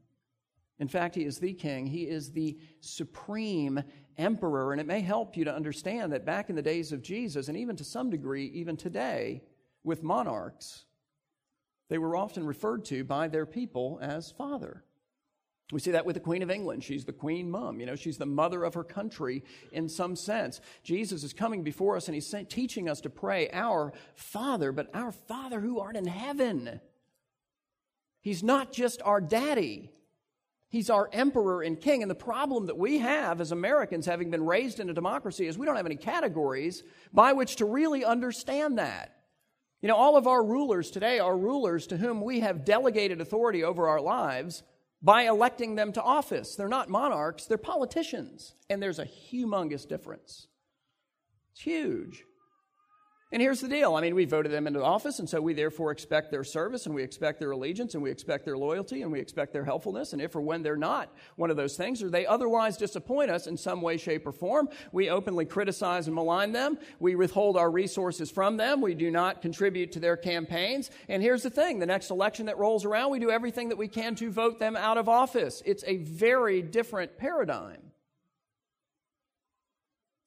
In 0.79 0.87
fact, 0.87 1.15
he 1.15 1.25
is 1.25 1.39
the 1.39 1.53
king. 1.53 1.85
He 1.85 2.03
is 2.03 2.31
the 2.31 2.57
supreme 2.79 3.83
emperor. 4.17 4.71
And 4.71 4.79
it 4.79 4.87
may 4.87 5.01
help 5.01 5.35
you 5.35 5.45
to 5.45 5.53
understand 5.53 6.13
that 6.13 6.25
back 6.25 6.49
in 6.49 6.55
the 6.55 6.61
days 6.61 6.91
of 6.91 7.01
Jesus, 7.01 7.47
and 7.47 7.57
even 7.57 7.75
to 7.75 7.83
some 7.83 8.09
degree, 8.09 8.45
even 8.47 8.77
today, 8.77 9.41
with 9.83 10.03
monarchs, 10.03 10.85
they 11.89 11.97
were 11.97 12.15
often 12.15 12.45
referred 12.45 12.85
to 12.85 13.03
by 13.03 13.27
their 13.27 13.45
people 13.45 13.99
as 14.01 14.31
father. 14.31 14.83
We 15.71 15.79
see 15.79 15.91
that 15.91 16.05
with 16.05 16.15
the 16.15 16.19
Queen 16.19 16.41
of 16.41 16.49
England. 16.49 16.83
She's 16.83 17.05
the 17.05 17.13
Queen 17.13 17.51
Mum. 17.51 17.79
You 17.79 17.85
know, 17.85 17.95
she's 17.95 18.17
the 18.17 18.25
mother 18.25 18.63
of 18.63 18.73
her 18.73 18.83
country 18.83 19.43
in 19.71 19.87
some 19.87 20.15
sense. 20.15 20.61
Jesus 20.83 21.23
is 21.23 21.33
coming 21.33 21.63
before 21.63 21.95
us 21.95 22.07
and 22.07 22.15
he's 22.15 22.33
teaching 22.47 22.89
us 22.89 23.01
to 23.01 23.09
pray, 23.09 23.49
Our 23.51 23.93
Father, 24.15 24.71
but 24.71 24.89
our 24.95 25.11
Father 25.11 25.59
who 25.59 25.79
art 25.79 25.95
in 25.95 26.07
heaven. 26.07 26.79
He's 28.21 28.41
not 28.41 28.71
just 28.73 29.01
our 29.03 29.21
daddy. 29.21 29.91
He's 30.69 30.91
our 30.91 31.09
emperor 31.11 31.63
and 31.63 31.79
king. 31.79 32.03
And 32.03 32.09
the 32.09 32.15
problem 32.15 32.67
that 32.67 32.77
we 32.77 32.99
have 32.99 33.41
as 33.41 33.51
Americans, 33.51 34.05
having 34.05 34.29
been 34.29 34.45
raised 34.45 34.79
in 34.79 34.89
a 34.89 34.93
democracy, 34.93 35.47
is 35.47 35.57
we 35.57 35.65
don't 35.65 35.75
have 35.75 35.87
any 35.87 35.95
categories 35.95 36.83
by 37.11 37.33
which 37.33 37.57
to 37.57 37.65
really 37.65 38.05
understand 38.05 38.77
that. 38.77 39.15
You 39.81 39.87
know, 39.87 39.95
all 39.95 40.15
of 40.15 40.27
our 40.27 40.43
rulers 40.43 40.91
today 40.91 41.19
are 41.19 41.35
rulers 41.35 41.87
to 41.87 41.97
whom 41.97 42.21
we 42.21 42.41
have 42.41 42.65
delegated 42.65 43.19
authority 43.19 43.63
over 43.63 43.87
our 43.87 44.01
lives 44.01 44.61
by 45.01 45.23
electing 45.23 45.75
them 45.75 45.91
to 45.93 46.03
office. 46.03 46.55
They're 46.55 46.67
not 46.67 46.89
monarchs, 46.89 47.45
they're 47.45 47.57
politicians. 47.57 48.53
And 48.69 48.83
there's 48.83 48.99
a 48.99 49.05
humongous 49.05 49.87
difference. 49.87 50.47
It's 51.53 51.61
huge. 51.61 52.25
And 53.31 53.43
here's 53.43 53.61
the 53.61 53.67
deal. 53.67 53.93
I 53.93 54.01
mean, 54.01 54.15
we 54.15 54.25
voted 54.25 54.51
them 54.51 54.65
into 54.65 54.83
office, 54.83 55.19
and 55.19 55.29
so 55.29 55.39
we 55.39 55.53
therefore 55.53 55.91
expect 55.91 56.31
their 56.31 56.43
service, 56.43 56.87
and 56.87 56.95
we 56.95 57.03
expect 57.03 57.39
their 57.39 57.51
allegiance, 57.51 57.93
and 57.93 58.01
we 58.01 58.09
expect 58.09 58.43
their 58.43 58.57
loyalty, 58.57 59.03
and 59.03 59.11
we 59.11 59.19
expect 59.19 59.53
their 59.53 59.63
helpfulness. 59.63 60.13
And 60.13 60.21
if 60.21 60.35
or 60.35 60.41
when 60.41 60.63
they're 60.63 60.75
not 60.75 61.13
one 61.35 61.51
of 61.51 61.57
those 61.57 61.77
things, 61.77 62.01
or 62.01 62.09
they 62.09 62.25
otherwise 62.25 62.75
disappoint 62.75 63.29
us 63.29 63.45
in 63.45 63.55
some 63.55 63.81
way, 63.81 63.97
shape, 63.97 64.25
or 64.25 64.31
form, 64.31 64.67
we 64.91 65.11
openly 65.11 65.45
criticize 65.45 66.07
and 66.07 66.15
malign 66.15 66.53
them. 66.53 66.79
We 66.99 67.15
withhold 67.15 67.55
our 67.55 67.69
resources 67.69 68.31
from 68.31 68.57
them. 68.57 68.81
We 68.81 68.95
do 68.95 69.11
not 69.11 69.43
contribute 69.43 69.91
to 69.91 69.99
their 69.99 70.17
campaigns. 70.17 70.89
And 71.07 71.21
here's 71.21 71.43
the 71.43 71.51
thing 71.51 71.77
the 71.77 71.85
next 71.85 72.09
election 72.09 72.47
that 72.47 72.57
rolls 72.57 72.83
around, 72.83 73.11
we 73.11 73.19
do 73.19 73.29
everything 73.29 73.69
that 73.69 73.77
we 73.77 73.87
can 73.87 74.15
to 74.15 74.31
vote 74.31 74.57
them 74.57 74.75
out 74.75 74.97
of 74.97 75.07
office. 75.07 75.61
It's 75.67 75.83
a 75.85 75.97
very 75.97 76.63
different 76.63 77.15
paradigm. 77.19 77.88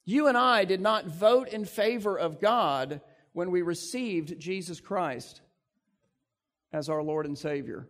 You 0.05 0.27
and 0.27 0.37
I 0.37 0.65
did 0.65 0.81
not 0.81 1.07
vote 1.07 1.49
in 1.49 1.65
favor 1.65 2.19
of 2.19 2.41
God 2.41 3.01
when 3.33 3.51
we 3.51 3.63
received 3.63 4.39
Jesus 4.39 4.81
Christ 4.81 5.41
as 6.73 6.89
our 6.89 7.03
Lord 7.03 7.27
and 7.27 7.39
Savior. 7.39 7.89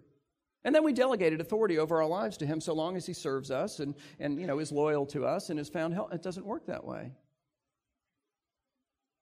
And 0.65 0.75
then 0.75 0.85
we 0.85 0.93
delegated 0.93 1.41
authority 1.41 1.79
over 1.79 2.01
our 2.03 2.09
lives 2.09 2.37
to 2.39 2.47
Him 2.47 2.61
so 2.61 2.75
long 2.75 2.97
as 2.97 3.07
He 3.07 3.15
serves 3.15 3.51
us 3.51 3.81
and, 3.81 3.95
and 4.21 4.41
you 4.41 4.47
know, 4.47 4.59
is 4.59 4.71
loyal 4.71 5.07
to 5.07 5.25
us 5.25 5.51
and 5.51 5.59
has 5.59 5.69
found 5.69 5.95
help. 5.95 6.13
It 6.13 6.23
doesn't 6.23 6.47
work 6.47 6.67
that 6.67 6.85
way. 6.85 7.13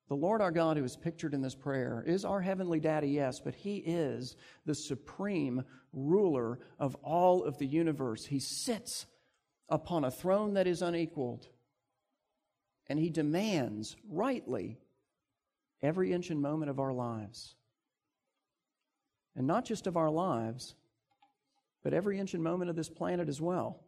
The 0.09 0.17
Lord 0.17 0.43
our 0.43 0.51
God, 0.51 0.77
who 0.77 0.85
is 0.85 0.97
pictured 0.97 1.35
in 1.35 1.41
this 1.41 1.55
prayer, 1.55 2.03
is 2.05 2.25
our 2.25 2.41
heavenly 2.41 2.81
daddy, 2.81 3.11
yes, 3.11 3.39
but 3.39 3.55
He 3.55 3.77
is 3.77 4.37
the 4.67 4.75
supreme 4.75 5.63
ruler 5.93 6.59
of 6.81 6.97
all 6.97 7.45
of 7.45 7.59
the 7.59 7.67
universe. 7.67 8.27
He 8.27 8.41
sits 8.41 9.07
upon 9.69 10.05
a 10.05 10.11
throne 10.11 10.55
that 10.55 10.67
is 10.67 10.83
unequaled 10.83 11.47
and 12.91 12.99
He 12.99 13.09
demands, 13.09 13.97
rightly, 14.11 14.77
every 15.81 16.13
inch 16.13 16.31
and 16.31 16.43
moment 16.43 16.71
of 16.71 16.81
our 16.81 16.93
lives. 16.93 17.55
And 19.37 19.47
not 19.47 19.65
just 19.65 19.87
of 19.87 19.97
our 19.97 20.11
lives, 20.11 20.75
but 21.85 21.95
every 21.95 22.19
inch 22.19 22.35
and 22.35 22.43
moment 22.43 22.69
of 22.69 22.75
this 22.75 22.89
planet 22.89 23.29
as 23.29 23.41
well. 23.41 23.79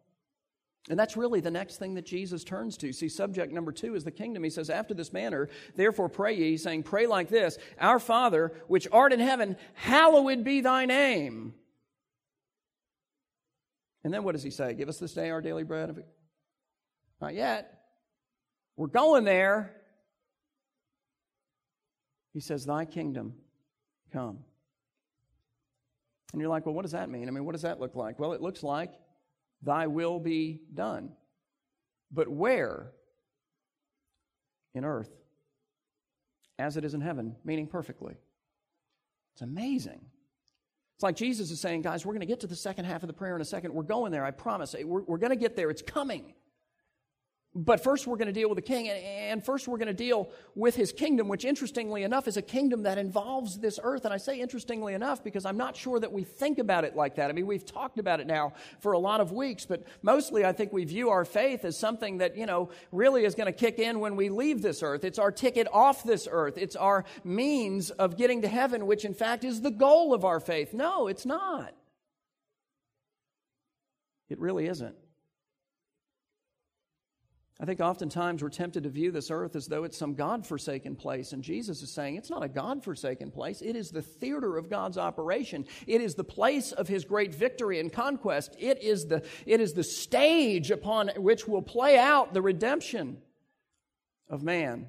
And 0.88 0.96
that's 0.96 1.16
really 1.16 1.40
the 1.40 1.50
next 1.50 1.78
thing 1.78 1.94
that 1.94 2.06
Jesus 2.06 2.44
turns 2.44 2.76
to. 2.76 2.92
See, 2.92 3.08
subject 3.08 3.52
number 3.52 3.72
two 3.72 3.96
is 3.96 4.04
the 4.04 4.12
kingdom. 4.12 4.44
He 4.44 4.50
says, 4.50 4.70
After 4.70 4.94
this 4.94 5.12
manner, 5.12 5.48
therefore 5.74 6.08
pray 6.08 6.34
ye, 6.36 6.56
saying, 6.56 6.84
Pray 6.84 7.08
like 7.08 7.28
this 7.28 7.58
Our 7.80 7.98
Father, 7.98 8.52
which 8.68 8.86
art 8.92 9.12
in 9.12 9.20
heaven, 9.20 9.56
hallowed 9.74 10.44
be 10.44 10.60
thy 10.60 10.86
name. 10.86 11.54
And 14.04 14.14
then 14.14 14.22
what 14.22 14.32
does 14.32 14.44
he 14.44 14.50
say? 14.50 14.74
Give 14.74 14.88
us 14.88 14.98
this 14.98 15.12
day 15.12 15.30
our 15.30 15.40
daily 15.40 15.64
bread. 15.64 16.04
Not 17.20 17.34
yet. 17.34 17.81
We're 18.82 18.88
going 18.88 19.22
there. 19.22 19.76
He 22.32 22.40
says, 22.40 22.66
Thy 22.66 22.84
kingdom 22.84 23.34
come. 24.12 24.40
And 26.32 26.40
you're 26.40 26.50
like, 26.50 26.66
well, 26.66 26.74
what 26.74 26.82
does 26.82 26.90
that 26.90 27.08
mean? 27.08 27.28
I 27.28 27.30
mean, 27.30 27.44
what 27.44 27.52
does 27.52 27.62
that 27.62 27.78
look 27.78 27.94
like? 27.94 28.18
Well, 28.18 28.32
it 28.32 28.40
looks 28.40 28.64
like 28.64 28.90
thy 29.62 29.86
will 29.86 30.18
be 30.18 30.62
done. 30.74 31.12
But 32.10 32.26
where? 32.26 32.90
In 34.74 34.84
earth, 34.84 35.12
as 36.58 36.76
it 36.76 36.84
is 36.84 36.94
in 36.94 37.02
heaven, 37.02 37.36
meaning 37.44 37.68
perfectly. 37.68 38.16
It's 39.34 39.42
amazing. 39.42 40.00
It's 40.96 41.04
like 41.04 41.14
Jesus 41.14 41.52
is 41.52 41.60
saying, 41.60 41.82
guys, 41.82 42.04
we're 42.04 42.14
going 42.14 42.20
to 42.20 42.26
get 42.26 42.40
to 42.40 42.48
the 42.48 42.56
second 42.56 42.86
half 42.86 43.04
of 43.04 43.06
the 43.06 43.12
prayer 43.12 43.36
in 43.36 43.42
a 43.42 43.44
second. 43.44 43.74
We're 43.74 43.84
going 43.84 44.10
there, 44.10 44.24
I 44.24 44.32
promise. 44.32 44.74
We're, 44.74 45.02
we're 45.02 45.18
going 45.18 45.30
to 45.30 45.36
get 45.36 45.54
there. 45.54 45.70
It's 45.70 45.82
coming. 45.82 46.34
But 47.54 47.84
first, 47.84 48.06
we're 48.06 48.16
going 48.16 48.28
to 48.28 48.32
deal 48.32 48.48
with 48.48 48.56
the 48.56 48.62
king, 48.62 48.88
and 48.88 49.44
first, 49.44 49.68
we're 49.68 49.76
going 49.76 49.88
to 49.88 49.92
deal 49.92 50.30
with 50.54 50.74
his 50.74 50.90
kingdom, 50.90 51.28
which, 51.28 51.44
interestingly 51.44 52.02
enough, 52.02 52.26
is 52.26 52.38
a 52.38 52.42
kingdom 52.42 52.84
that 52.84 52.96
involves 52.96 53.58
this 53.58 53.78
earth. 53.82 54.06
And 54.06 54.14
I 54.14 54.16
say 54.16 54.40
interestingly 54.40 54.94
enough 54.94 55.22
because 55.22 55.44
I'm 55.44 55.58
not 55.58 55.76
sure 55.76 56.00
that 56.00 56.10
we 56.10 56.24
think 56.24 56.58
about 56.58 56.84
it 56.84 56.96
like 56.96 57.16
that. 57.16 57.28
I 57.28 57.34
mean, 57.34 57.46
we've 57.46 57.66
talked 57.66 57.98
about 57.98 58.20
it 58.20 58.26
now 58.26 58.54
for 58.80 58.92
a 58.92 58.98
lot 58.98 59.20
of 59.20 59.32
weeks, 59.32 59.66
but 59.66 59.84
mostly 60.00 60.46
I 60.46 60.52
think 60.52 60.72
we 60.72 60.86
view 60.86 61.10
our 61.10 61.26
faith 61.26 61.66
as 61.66 61.78
something 61.78 62.18
that, 62.18 62.38
you 62.38 62.46
know, 62.46 62.70
really 62.90 63.26
is 63.26 63.34
going 63.34 63.52
to 63.52 63.58
kick 63.58 63.78
in 63.78 64.00
when 64.00 64.16
we 64.16 64.30
leave 64.30 64.62
this 64.62 64.82
earth. 64.82 65.04
It's 65.04 65.18
our 65.18 65.30
ticket 65.30 65.68
off 65.70 66.04
this 66.04 66.26
earth, 66.30 66.56
it's 66.56 66.74
our 66.74 67.04
means 67.22 67.90
of 67.90 68.16
getting 68.16 68.40
to 68.42 68.48
heaven, 68.48 68.86
which, 68.86 69.04
in 69.04 69.12
fact, 69.12 69.44
is 69.44 69.60
the 69.60 69.70
goal 69.70 70.14
of 70.14 70.24
our 70.24 70.40
faith. 70.40 70.72
No, 70.72 71.06
it's 71.06 71.26
not. 71.26 71.74
It 74.30 74.38
really 74.38 74.68
isn't. 74.68 74.96
I 77.62 77.64
think 77.64 77.78
oftentimes 77.78 78.42
we're 78.42 78.48
tempted 78.48 78.82
to 78.82 78.88
view 78.88 79.12
this 79.12 79.30
earth 79.30 79.54
as 79.54 79.68
though 79.68 79.84
it's 79.84 79.96
some 79.96 80.14
God 80.14 80.44
forsaken 80.44 80.96
place. 80.96 81.32
And 81.32 81.44
Jesus 81.44 81.80
is 81.80 81.94
saying 81.94 82.16
it's 82.16 82.28
not 82.28 82.42
a 82.42 82.48
God 82.48 82.82
forsaken 82.82 83.30
place. 83.30 83.62
It 83.62 83.76
is 83.76 83.90
the 83.90 84.02
theater 84.02 84.56
of 84.56 84.68
God's 84.68 84.98
operation. 84.98 85.66
It 85.86 86.00
is 86.00 86.16
the 86.16 86.24
place 86.24 86.72
of 86.72 86.88
his 86.88 87.04
great 87.04 87.32
victory 87.32 87.78
and 87.78 87.92
conquest. 87.92 88.56
It 88.58 88.82
is 88.82 89.06
the, 89.06 89.24
it 89.46 89.60
is 89.60 89.74
the 89.74 89.84
stage 89.84 90.72
upon 90.72 91.10
which 91.16 91.46
will 91.46 91.62
play 91.62 91.96
out 91.96 92.34
the 92.34 92.42
redemption 92.42 93.18
of 94.28 94.42
man 94.42 94.86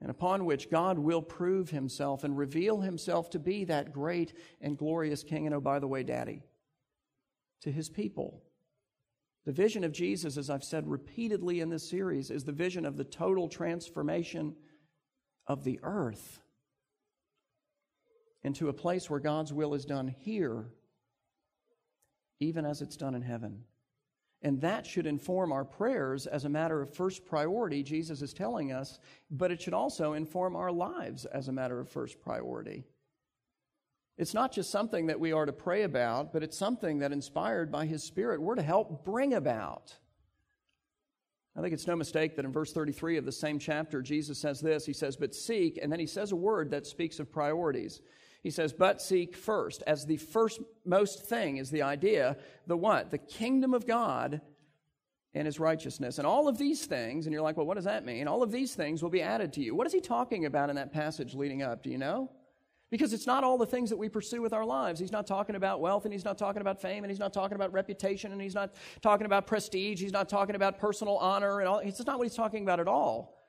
and 0.00 0.08
upon 0.08 0.44
which 0.44 0.70
God 0.70 1.00
will 1.00 1.20
prove 1.20 1.70
himself 1.70 2.22
and 2.22 2.38
reveal 2.38 2.80
himself 2.80 3.28
to 3.30 3.40
be 3.40 3.64
that 3.64 3.92
great 3.92 4.34
and 4.60 4.78
glorious 4.78 5.24
king. 5.24 5.46
And 5.46 5.56
oh, 5.56 5.60
by 5.60 5.80
the 5.80 5.88
way, 5.88 6.04
daddy, 6.04 6.44
to 7.62 7.72
his 7.72 7.88
people. 7.88 8.40
The 9.46 9.52
vision 9.52 9.84
of 9.84 9.92
Jesus, 9.92 10.36
as 10.36 10.50
I've 10.50 10.64
said 10.64 10.86
repeatedly 10.86 11.60
in 11.60 11.70
this 11.70 11.88
series, 11.88 12.30
is 12.30 12.44
the 12.44 12.52
vision 12.52 12.84
of 12.84 12.96
the 12.96 13.04
total 13.04 13.48
transformation 13.48 14.54
of 15.46 15.64
the 15.64 15.80
earth 15.82 16.40
into 18.42 18.68
a 18.68 18.74
place 18.74 19.08
where 19.08 19.20
God's 19.20 19.52
will 19.52 19.74
is 19.74 19.84
done 19.84 20.08
here, 20.08 20.70
even 22.38 22.64
as 22.64 22.82
it's 22.82 22.96
done 22.96 23.14
in 23.14 23.22
heaven. 23.22 23.64
And 24.42 24.60
that 24.62 24.86
should 24.86 25.06
inform 25.06 25.52
our 25.52 25.64
prayers 25.64 26.26
as 26.26 26.44
a 26.44 26.48
matter 26.48 26.80
of 26.80 26.94
first 26.94 27.26
priority, 27.26 27.82
Jesus 27.82 28.22
is 28.22 28.32
telling 28.32 28.72
us, 28.72 28.98
but 29.30 29.50
it 29.50 29.60
should 29.60 29.74
also 29.74 30.14
inform 30.14 30.56
our 30.56 30.72
lives 30.72 31.26
as 31.26 31.48
a 31.48 31.52
matter 31.52 31.78
of 31.78 31.90
first 31.90 32.20
priority. 32.22 32.86
It's 34.20 34.34
not 34.34 34.52
just 34.52 34.68
something 34.68 35.06
that 35.06 35.18
we 35.18 35.32
are 35.32 35.46
to 35.46 35.52
pray 35.52 35.84
about, 35.84 36.30
but 36.30 36.42
it's 36.42 36.58
something 36.58 36.98
that, 36.98 37.10
inspired 37.10 37.72
by 37.72 37.86
His 37.86 38.04
Spirit, 38.04 38.42
we're 38.42 38.54
to 38.54 38.62
help 38.62 39.02
bring 39.02 39.32
about. 39.32 39.96
I 41.56 41.62
think 41.62 41.72
it's 41.72 41.86
no 41.86 41.96
mistake 41.96 42.36
that 42.36 42.44
in 42.44 42.52
verse 42.52 42.70
33 42.70 43.16
of 43.16 43.24
the 43.24 43.32
same 43.32 43.58
chapter, 43.58 44.02
Jesus 44.02 44.38
says 44.38 44.60
this 44.60 44.84
He 44.84 44.92
says, 44.92 45.16
But 45.16 45.34
seek, 45.34 45.78
and 45.80 45.90
then 45.90 46.00
He 46.00 46.06
says 46.06 46.32
a 46.32 46.36
word 46.36 46.70
that 46.72 46.86
speaks 46.86 47.18
of 47.18 47.32
priorities. 47.32 48.02
He 48.42 48.50
says, 48.50 48.74
But 48.74 49.00
seek 49.00 49.34
first. 49.34 49.82
As 49.86 50.04
the 50.04 50.18
first 50.18 50.60
most 50.84 51.24
thing 51.24 51.56
is 51.56 51.70
the 51.70 51.80
idea, 51.80 52.36
the 52.66 52.76
what? 52.76 53.10
The 53.10 53.16
kingdom 53.16 53.72
of 53.72 53.86
God 53.86 54.42
and 55.32 55.46
his 55.46 55.58
righteousness. 55.58 56.18
And 56.18 56.26
all 56.26 56.46
of 56.46 56.58
these 56.58 56.84
things, 56.84 57.24
and 57.24 57.32
you're 57.32 57.40
like, 57.40 57.56
well, 57.56 57.64
what 57.64 57.76
does 57.76 57.84
that 57.84 58.04
mean? 58.04 58.28
All 58.28 58.42
of 58.42 58.50
these 58.50 58.74
things 58.74 59.02
will 59.02 59.10
be 59.10 59.22
added 59.22 59.54
to 59.54 59.62
you. 59.62 59.74
What 59.74 59.86
is 59.86 59.92
he 59.94 60.00
talking 60.00 60.44
about 60.44 60.68
in 60.68 60.76
that 60.76 60.92
passage 60.92 61.34
leading 61.34 61.62
up? 61.62 61.84
Do 61.84 61.88
you 61.88 61.98
know? 61.98 62.30
Because 62.90 63.12
it's 63.12 63.26
not 63.26 63.44
all 63.44 63.56
the 63.56 63.66
things 63.66 63.90
that 63.90 63.96
we 63.96 64.08
pursue 64.08 64.42
with 64.42 64.52
our 64.52 64.64
lives. 64.64 64.98
He's 64.98 65.12
not 65.12 65.26
talking 65.26 65.54
about 65.54 65.80
wealth, 65.80 66.04
and 66.04 66.12
he's 66.12 66.24
not 66.24 66.36
talking 66.36 66.60
about 66.60 66.82
fame, 66.82 67.04
and 67.04 67.10
he's 67.10 67.20
not 67.20 67.32
talking 67.32 67.54
about 67.54 67.72
reputation, 67.72 68.32
and 68.32 68.40
he's 68.40 68.54
not 68.54 68.74
talking 69.00 69.26
about 69.26 69.46
prestige. 69.46 70.00
He's 70.00 70.12
not 70.12 70.28
talking 70.28 70.56
about 70.56 70.78
personal 70.78 71.16
honor, 71.16 71.60
and 71.60 71.68
all. 71.68 71.78
It's 71.78 72.04
not 72.04 72.18
what 72.18 72.24
he's 72.24 72.34
talking 72.34 72.64
about 72.64 72.80
at 72.80 72.88
all. 72.88 73.40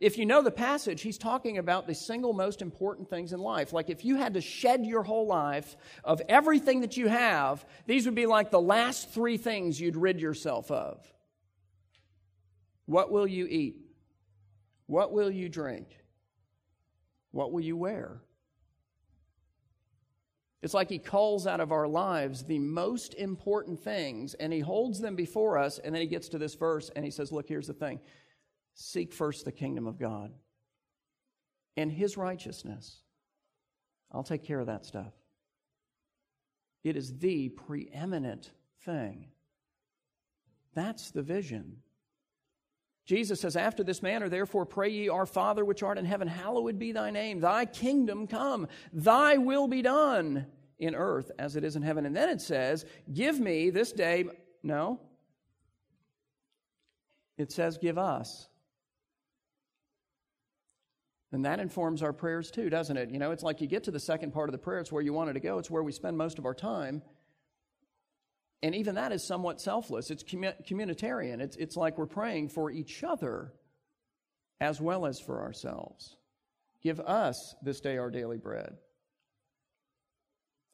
If 0.00 0.18
you 0.18 0.26
know 0.26 0.42
the 0.42 0.50
passage, 0.50 1.02
he's 1.02 1.18
talking 1.18 1.58
about 1.58 1.86
the 1.86 1.94
single 1.94 2.32
most 2.32 2.62
important 2.62 3.08
things 3.08 3.32
in 3.32 3.40
life. 3.40 3.72
Like 3.72 3.90
if 3.90 4.04
you 4.04 4.16
had 4.16 4.34
to 4.34 4.40
shed 4.40 4.84
your 4.84 5.02
whole 5.02 5.26
life 5.26 5.76
of 6.02 6.20
everything 6.28 6.80
that 6.80 6.96
you 6.96 7.08
have, 7.08 7.64
these 7.86 8.04
would 8.04 8.14
be 8.14 8.26
like 8.26 8.50
the 8.50 8.60
last 8.60 9.10
three 9.10 9.36
things 9.36 9.80
you'd 9.80 9.96
rid 9.96 10.20
yourself 10.20 10.70
of. 10.70 11.00
What 12.86 13.10
will 13.10 13.26
you 13.26 13.46
eat? 13.46 13.76
What 14.86 15.12
will 15.12 15.30
you 15.30 15.48
drink? 15.48 15.86
What 17.30 17.52
will 17.52 17.62
you 17.62 17.76
wear? 17.76 18.20
It's 20.64 20.72
like 20.72 20.88
he 20.88 20.98
calls 20.98 21.46
out 21.46 21.60
of 21.60 21.72
our 21.72 21.86
lives 21.86 22.42
the 22.42 22.58
most 22.58 23.12
important 23.16 23.78
things 23.78 24.32
and 24.32 24.50
he 24.50 24.60
holds 24.60 24.98
them 24.98 25.14
before 25.14 25.58
us. 25.58 25.78
And 25.78 25.94
then 25.94 26.00
he 26.00 26.08
gets 26.08 26.30
to 26.30 26.38
this 26.38 26.54
verse 26.54 26.90
and 26.96 27.04
he 27.04 27.10
says, 27.10 27.30
Look, 27.30 27.46
here's 27.46 27.66
the 27.66 27.74
thing 27.74 28.00
seek 28.72 29.12
first 29.12 29.44
the 29.44 29.52
kingdom 29.52 29.86
of 29.86 29.98
God 29.98 30.32
and 31.76 31.92
his 31.92 32.16
righteousness. 32.16 33.02
I'll 34.10 34.22
take 34.22 34.42
care 34.42 34.58
of 34.58 34.68
that 34.68 34.86
stuff. 34.86 35.12
It 36.82 36.96
is 36.96 37.18
the 37.18 37.50
preeminent 37.50 38.50
thing. 38.86 39.26
That's 40.72 41.10
the 41.10 41.22
vision. 41.22 41.82
Jesus 43.04 43.38
says, 43.38 43.54
After 43.54 43.84
this 43.84 44.00
manner, 44.00 44.30
therefore, 44.30 44.64
pray 44.64 44.88
ye, 44.88 45.08
Our 45.10 45.26
Father 45.26 45.62
which 45.62 45.82
art 45.82 45.98
in 45.98 46.06
heaven, 46.06 46.26
hallowed 46.26 46.78
be 46.78 46.92
thy 46.92 47.10
name. 47.10 47.40
Thy 47.40 47.66
kingdom 47.66 48.26
come, 48.26 48.66
thy 48.94 49.36
will 49.36 49.68
be 49.68 49.82
done 49.82 50.46
in 50.78 50.94
earth 50.94 51.30
as 51.38 51.56
it 51.56 51.64
is 51.64 51.76
in 51.76 51.82
heaven. 51.82 52.06
And 52.06 52.14
then 52.14 52.28
it 52.28 52.40
says, 52.40 52.84
Give 53.12 53.38
me 53.38 53.70
this 53.70 53.92
day. 53.92 54.24
No. 54.62 55.00
It 57.36 57.52
says, 57.52 57.78
Give 57.78 57.98
us. 57.98 58.48
And 61.32 61.44
that 61.46 61.58
informs 61.58 62.02
our 62.02 62.12
prayers 62.12 62.52
too, 62.52 62.70
doesn't 62.70 62.96
it? 62.96 63.10
You 63.10 63.18
know, 63.18 63.32
it's 63.32 63.42
like 63.42 63.60
you 63.60 63.66
get 63.66 63.84
to 63.84 63.90
the 63.90 63.98
second 63.98 64.32
part 64.32 64.48
of 64.48 64.52
the 64.52 64.58
prayer, 64.58 64.78
it's 64.78 64.92
where 64.92 65.02
you 65.02 65.12
wanted 65.12 65.32
to 65.32 65.40
go, 65.40 65.58
it's 65.58 65.70
where 65.70 65.82
we 65.82 65.90
spend 65.90 66.16
most 66.16 66.38
of 66.38 66.46
our 66.46 66.54
time. 66.54 67.02
And 68.62 68.74
even 68.74 68.94
that 68.94 69.12
is 69.12 69.26
somewhat 69.26 69.60
selfless. 69.60 70.10
It's 70.10 70.22
communitarian. 70.22 71.40
It's, 71.40 71.56
it's 71.56 71.76
like 71.76 71.98
we're 71.98 72.06
praying 72.06 72.48
for 72.48 72.70
each 72.70 73.04
other 73.04 73.52
as 74.58 74.80
well 74.80 75.04
as 75.04 75.20
for 75.20 75.42
ourselves. 75.42 76.16
Give 76.82 76.98
us 77.00 77.54
this 77.62 77.80
day 77.80 77.98
our 77.98 78.10
daily 78.10 78.38
bread. 78.38 78.78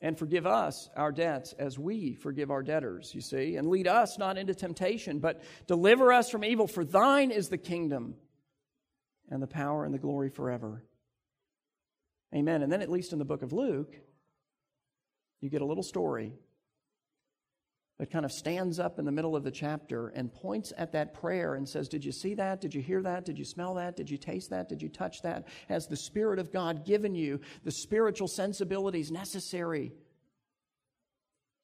And 0.03 0.19
forgive 0.19 0.47
us 0.47 0.89
our 0.97 1.13
debts 1.13 1.53
as 1.59 1.79
we 1.79 2.15
forgive 2.15 2.51
our 2.51 2.63
debtors, 2.63 3.15
you 3.15 3.21
see. 3.21 3.57
And 3.57 3.69
lead 3.69 3.87
us 3.87 4.19
not 4.19 4.39
into 4.39 4.55
temptation, 4.55 5.19
but 5.19 5.43
deliver 5.67 6.13
us 6.13 6.31
from 6.31 6.45
evil. 6.45 6.67
For 6.67 6.85
thine 6.85 7.31
is 7.31 7.49
the 7.49 7.59
kingdom 7.59 8.15
and 9.29 9.43
the 9.43 9.47
power 9.47 9.85
and 9.85 9.93
the 9.93 9.99
glory 9.99 10.31
forever. 10.31 10.83
Amen. 12.35 12.63
And 12.63 12.73
then, 12.73 12.81
at 12.81 12.91
least 12.91 13.13
in 13.13 13.19
the 13.19 13.25
book 13.25 13.43
of 13.43 13.53
Luke, 13.53 13.95
you 15.41 15.51
get 15.51 15.63
a 15.63 15.67
little 15.67 15.83
story 15.83 16.33
that 18.01 18.11
kind 18.11 18.25
of 18.25 18.33
stands 18.33 18.81
up 18.81 18.99
in 18.99 19.05
the 19.05 19.13
middle 19.13 19.37
of 19.37 19.45
the 19.45 19.51
chapter 19.51 20.09
and 20.09 20.33
points 20.33 20.73
at 20.79 20.91
that 20.93 21.13
prayer 21.13 21.57
and 21.57 21.69
says, 21.69 21.87
Did 21.87 22.03
you 22.03 22.13
see 22.13 22.33
that? 22.33 22.59
Did 22.59 22.75
you 22.75 22.81
hear 22.81 23.03
that? 23.03 23.27
Did 23.27 23.39
you 23.39 23.45
smell 23.45 23.75
that? 23.75 23.95
Did 23.95 24.09
you 24.09 24.17
taste 24.17 24.49
that? 24.49 24.71
Did 24.71 24.81
you 24.81 24.89
touch 24.89 25.21
that? 25.21 25.47
Has 25.69 25.87
the 25.87 25.99
Spirit 25.99 26.39
of 26.39 26.51
God 26.51 26.87
given 26.87 27.15
you 27.15 27.41
the 27.63 27.71
spiritual 27.71 28.27
sensibilities 28.27 29.11
necessary 29.11 29.93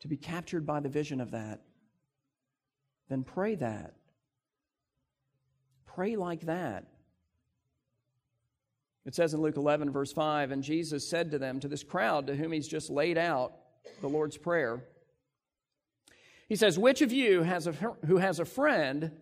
to 0.01 0.09
be 0.09 0.19
captured 0.19 0.67
by 0.67 0.81
the 0.81 0.91
vision 0.91 1.23
of 1.23 1.31
that? 1.31 1.63
Then 3.09 3.25
pray 3.25 3.55
that. 3.55 3.95
Pray 5.87 6.17
like 6.17 6.43
that. 6.43 6.85
It 9.07 9.15
says 9.15 9.33
in 9.33 9.41
Luke 9.41 9.57
11, 9.57 9.91
verse 9.91 10.13
5, 10.13 10.51
and 10.51 10.63
Jesus 10.63 11.09
said 11.09 11.31
to 11.31 11.39
them, 11.39 11.61
to 11.61 11.69
this 11.69 11.83
crowd 11.83 12.27
to 12.27 12.37
whom 12.37 12.53
he's 12.53 12.69
just 12.69 12.91
laid 12.91 13.17
out 13.17 13.55
the 14.03 14.09
Lord's 14.09 14.37
Prayer, 14.37 14.83
he 16.49 16.57
says, 16.57 16.79
Which 16.79 17.03
of 17.03 17.13
you 17.13 17.43
has 17.43 17.67
a, 17.67 17.73
who 17.73 18.19
has 18.19 18.39
a 18.39 18.45
friend 18.45 19.13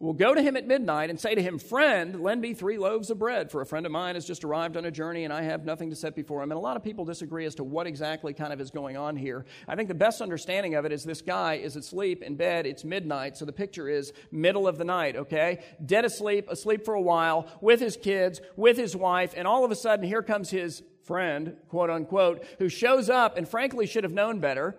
will 0.00 0.14
go 0.14 0.34
to 0.34 0.40
him 0.40 0.56
at 0.56 0.66
midnight 0.66 1.10
and 1.10 1.20
say 1.20 1.34
to 1.34 1.42
him, 1.42 1.58
Friend, 1.58 2.22
lend 2.22 2.40
me 2.40 2.54
three 2.54 2.78
loaves 2.78 3.10
of 3.10 3.18
bread, 3.18 3.50
for 3.50 3.60
a 3.60 3.66
friend 3.66 3.84
of 3.84 3.92
mine 3.92 4.14
has 4.14 4.24
just 4.24 4.44
arrived 4.44 4.78
on 4.78 4.86
a 4.86 4.90
journey 4.90 5.24
and 5.24 5.32
I 5.32 5.42
have 5.42 5.66
nothing 5.66 5.90
to 5.90 5.96
set 5.96 6.16
before 6.16 6.42
him. 6.42 6.50
And 6.50 6.56
a 6.56 6.60
lot 6.60 6.78
of 6.78 6.82
people 6.82 7.04
disagree 7.04 7.44
as 7.44 7.54
to 7.56 7.64
what 7.64 7.86
exactly 7.86 8.32
kind 8.32 8.52
of 8.52 8.60
is 8.62 8.70
going 8.70 8.96
on 8.96 9.14
here. 9.14 9.44
I 9.68 9.76
think 9.76 9.88
the 9.88 9.94
best 9.94 10.22
understanding 10.22 10.74
of 10.74 10.86
it 10.86 10.92
is 10.92 11.04
this 11.04 11.20
guy 11.20 11.54
is 11.54 11.76
asleep 11.76 12.22
in 12.22 12.36
bed, 12.36 12.66
it's 12.66 12.82
midnight, 12.82 13.36
so 13.36 13.44
the 13.44 13.52
picture 13.52 13.90
is 13.90 14.14
middle 14.32 14.66
of 14.66 14.78
the 14.78 14.84
night, 14.84 15.16
okay? 15.16 15.62
Dead 15.84 16.06
asleep, 16.06 16.46
asleep 16.48 16.86
for 16.86 16.94
a 16.94 17.02
while, 17.02 17.46
with 17.60 17.80
his 17.80 17.98
kids, 17.98 18.40
with 18.56 18.78
his 18.78 18.96
wife, 18.96 19.34
and 19.36 19.46
all 19.46 19.66
of 19.66 19.70
a 19.70 19.76
sudden 19.76 20.06
here 20.06 20.22
comes 20.22 20.48
his 20.48 20.82
friend, 21.04 21.56
quote 21.68 21.90
unquote, 21.90 22.42
who 22.58 22.70
shows 22.70 23.10
up 23.10 23.36
and 23.36 23.46
frankly 23.46 23.86
should 23.86 24.04
have 24.04 24.12
known 24.14 24.40
better 24.40 24.78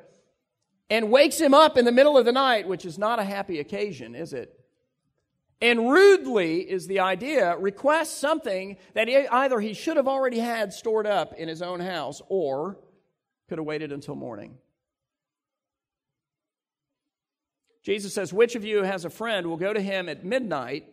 and 0.91 1.09
wakes 1.09 1.39
him 1.39 1.53
up 1.53 1.77
in 1.77 1.85
the 1.85 1.91
middle 1.91 2.17
of 2.17 2.25
the 2.25 2.33
night, 2.33 2.67
which 2.67 2.83
is 2.83 2.99
not 2.99 3.17
a 3.17 3.23
happy 3.23 3.61
occasion, 3.61 4.13
is 4.13 4.33
it? 4.33 4.59
And 5.61 5.89
rudely 5.89 6.69
is 6.69 6.85
the 6.85 6.99
idea, 6.99 7.55
requests 7.57 8.19
something 8.19 8.75
that 8.93 9.07
either 9.07 9.61
he 9.61 9.73
should 9.73 9.95
have 9.95 10.07
already 10.07 10.39
had 10.39 10.73
stored 10.73 11.07
up 11.07 11.33
in 11.35 11.47
his 11.47 11.61
own 11.61 11.79
house 11.79 12.21
or 12.27 12.77
could 13.47 13.57
have 13.57 13.65
waited 13.65 13.93
until 13.93 14.15
morning. 14.15 14.57
Jesus 17.83 18.13
says, 18.13 18.33
Which 18.33 18.55
of 18.55 18.65
you 18.65 18.83
has 18.83 19.05
a 19.05 19.09
friend 19.09 19.47
will 19.47 19.57
go 19.57 19.71
to 19.71 19.81
him 19.81 20.09
at 20.09 20.25
midnight 20.25 20.87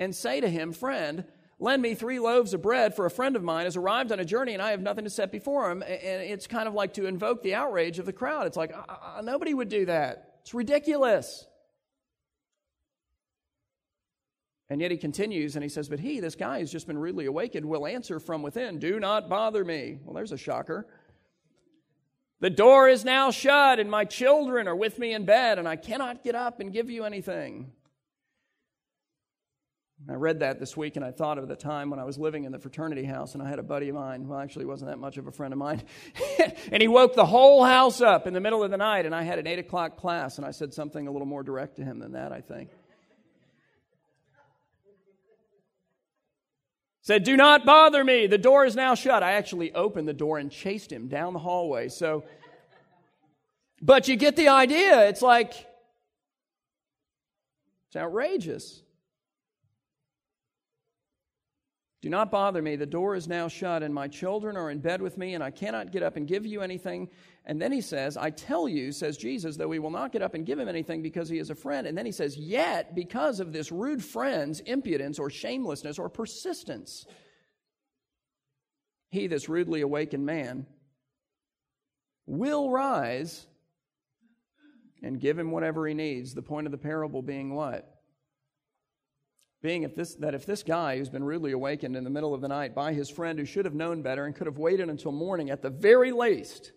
and 0.00 0.14
say 0.14 0.40
to 0.40 0.48
him, 0.48 0.72
Friend, 0.72 1.24
Lend 1.58 1.82
me 1.82 1.94
three 1.94 2.18
loaves 2.18 2.52
of 2.52 2.62
bread, 2.62 2.94
for 2.94 3.06
a 3.06 3.10
friend 3.10 3.36
of 3.36 3.42
mine 3.42 3.64
has 3.64 3.76
arrived 3.76 4.10
on 4.10 4.20
a 4.20 4.24
journey 4.24 4.54
and 4.54 4.62
I 4.62 4.70
have 4.70 4.80
nothing 4.82 5.04
to 5.04 5.10
set 5.10 5.30
before 5.30 5.70
him. 5.70 5.82
And 5.82 6.22
it's 6.22 6.46
kind 6.46 6.66
of 6.66 6.74
like 6.74 6.94
to 6.94 7.06
invoke 7.06 7.42
the 7.42 7.54
outrage 7.54 7.98
of 7.98 8.06
the 8.06 8.12
crowd. 8.12 8.46
It's 8.46 8.56
like, 8.56 8.74
uh, 8.74 9.20
nobody 9.22 9.54
would 9.54 9.68
do 9.68 9.86
that. 9.86 10.38
It's 10.42 10.52
ridiculous. 10.52 11.46
And 14.68 14.80
yet 14.80 14.90
he 14.90 14.96
continues 14.96 15.56
and 15.56 15.62
he 15.62 15.68
says, 15.68 15.88
But 15.88 16.00
he, 16.00 16.20
this 16.20 16.34
guy 16.34 16.60
who's 16.60 16.72
just 16.72 16.86
been 16.86 16.98
rudely 16.98 17.26
awakened, 17.26 17.66
will 17.66 17.86
answer 17.86 18.18
from 18.18 18.42
within, 18.42 18.78
Do 18.78 18.98
not 18.98 19.28
bother 19.28 19.64
me. 19.64 19.98
Well, 20.04 20.14
there's 20.14 20.32
a 20.32 20.38
shocker. 20.38 20.86
The 22.40 22.50
door 22.50 22.88
is 22.88 23.04
now 23.04 23.30
shut, 23.30 23.78
and 23.78 23.90
my 23.90 24.04
children 24.04 24.66
are 24.68 24.76
with 24.76 24.98
me 24.98 25.14
in 25.14 25.24
bed, 25.24 25.58
and 25.58 25.68
I 25.68 25.76
cannot 25.76 26.24
get 26.24 26.34
up 26.34 26.60
and 26.60 26.72
give 26.72 26.90
you 26.90 27.04
anything. 27.04 27.72
I 30.06 30.14
read 30.14 30.40
that 30.40 30.60
this 30.60 30.76
week 30.76 30.96
and 30.96 31.04
I 31.04 31.12
thought 31.12 31.38
of 31.38 31.48
the 31.48 31.56
time 31.56 31.88
when 31.88 31.98
I 31.98 32.04
was 32.04 32.18
living 32.18 32.44
in 32.44 32.52
the 32.52 32.58
fraternity 32.58 33.04
house 33.04 33.32
and 33.32 33.42
I 33.42 33.48
had 33.48 33.58
a 33.58 33.62
buddy 33.62 33.88
of 33.88 33.94
mine, 33.94 34.28
well, 34.28 34.38
actually, 34.38 34.66
wasn't 34.66 34.90
that 34.90 34.98
much 34.98 35.16
of 35.16 35.26
a 35.26 35.32
friend 35.32 35.54
of 35.54 35.58
mine, 35.58 35.82
and 36.70 36.82
he 36.82 36.88
woke 36.88 37.14
the 37.14 37.24
whole 37.24 37.64
house 37.64 38.02
up 38.02 38.26
in 38.26 38.34
the 38.34 38.40
middle 38.40 38.62
of 38.62 38.70
the 38.70 38.76
night 38.76 39.06
and 39.06 39.14
I 39.14 39.22
had 39.22 39.38
an 39.38 39.46
8 39.46 39.60
o'clock 39.60 39.96
class 39.96 40.36
and 40.36 40.46
I 40.46 40.50
said 40.50 40.74
something 40.74 41.08
a 41.08 41.10
little 41.10 41.26
more 41.26 41.42
direct 41.42 41.76
to 41.76 41.84
him 41.84 42.00
than 42.00 42.12
that, 42.12 42.32
I 42.32 42.42
think. 42.42 42.68
Said, 47.00 47.24
Do 47.24 47.36
not 47.36 47.64
bother 47.64 48.02
me. 48.04 48.26
The 48.26 48.38
door 48.38 48.66
is 48.66 48.74
now 48.74 48.94
shut. 48.94 49.22
I 49.22 49.32
actually 49.32 49.74
opened 49.74 50.08
the 50.08 50.14
door 50.14 50.38
and 50.38 50.50
chased 50.50 50.90
him 50.90 51.08
down 51.08 51.32
the 51.32 51.38
hallway. 51.38 51.88
So, 51.88 52.24
but 53.80 54.08
you 54.08 54.16
get 54.16 54.36
the 54.36 54.48
idea. 54.48 55.08
It's 55.08 55.20
like, 55.22 55.52
it's 57.88 57.96
outrageous. 57.96 58.83
Do 62.04 62.10
not 62.10 62.30
bother 62.30 62.60
me. 62.60 62.76
The 62.76 62.84
door 62.84 63.14
is 63.14 63.28
now 63.28 63.48
shut, 63.48 63.82
and 63.82 63.94
my 63.94 64.08
children 64.08 64.58
are 64.58 64.70
in 64.70 64.78
bed 64.78 65.00
with 65.00 65.16
me, 65.16 65.32
and 65.32 65.42
I 65.42 65.50
cannot 65.50 65.90
get 65.90 66.02
up 66.02 66.18
and 66.18 66.28
give 66.28 66.44
you 66.44 66.60
anything. 66.60 67.08
And 67.46 67.58
then 67.58 67.72
he 67.72 67.80
says, 67.80 68.18
I 68.18 68.28
tell 68.28 68.68
you, 68.68 68.92
says 68.92 69.16
Jesus, 69.16 69.56
though 69.56 69.68
we 69.68 69.78
will 69.78 69.88
not 69.88 70.12
get 70.12 70.20
up 70.20 70.34
and 70.34 70.44
give 70.44 70.58
him 70.58 70.68
anything 70.68 71.00
because 71.00 71.30
he 71.30 71.38
is 71.38 71.48
a 71.48 71.54
friend. 71.54 71.86
And 71.86 71.96
then 71.96 72.04
he 72.04 72.12
says, 72.12 72.36
Yet, 72.36 72.94
because 72.94 73.40
of 73.40 73.54
this 73.54 73.72
rude 73.72 74.04
friend's 74.04 74.60
impudence 74.60 75.18
or 75.18 75.30
shamelessness 75.30 75.98
or 75.98 76.10
persistence, 76.10 77.06
he, 79.08 79.26
this 79.26 79.48
rudely 79.48 79.80
awakened 79.80 80.26
man, 80.26 80.66
will 82.26 82.68
rise 82.68 83.46
and 85.02 85.18
give 85.18 85.38
him 85.38 85.52
whatever 85.52 85.88
he 85.88 85.94
needs. 85.94 86.34
The 86.34 86.42
point 86.42 86.66
of 86.66 86.70
the 86.70 86.76
parable 86.76 87.22
being 87.22 87.54
what? 87.54 87.93
Being 89.64 89.82
if 89.82 89.94
this, 89.96 90.14
that 90.16 90.34
if 90.34 90.44
this 90.44 90.62
guy 90.62 90.98
who's 90.98 91.08
been 91.08 91.24
rudely 91.24 91.52
awakened 91.52 91.96
in 91.96 92.04
the 92.04 92.10
middle 92.10 92.34
of 92.34 92.42
the 92.42 92.48
night 92.48 92.74
by 92.74 92.92
his 92.92 93.08
friend 93.08 93.38
who 93.38 93.46
should 93.46 93.64
have 93.64 93.74
known 93.74 94.02
better 94.02 94.26
and 94.26 94.36
could 94.36 94.46
have 94.46 94.58
waited 94.58 94.90
until 94.90 95.10
morning 95.10 95.48
at 95.48 95.62
the 95.62 95.70
very 95.70 96.12
least, 96.12 96.72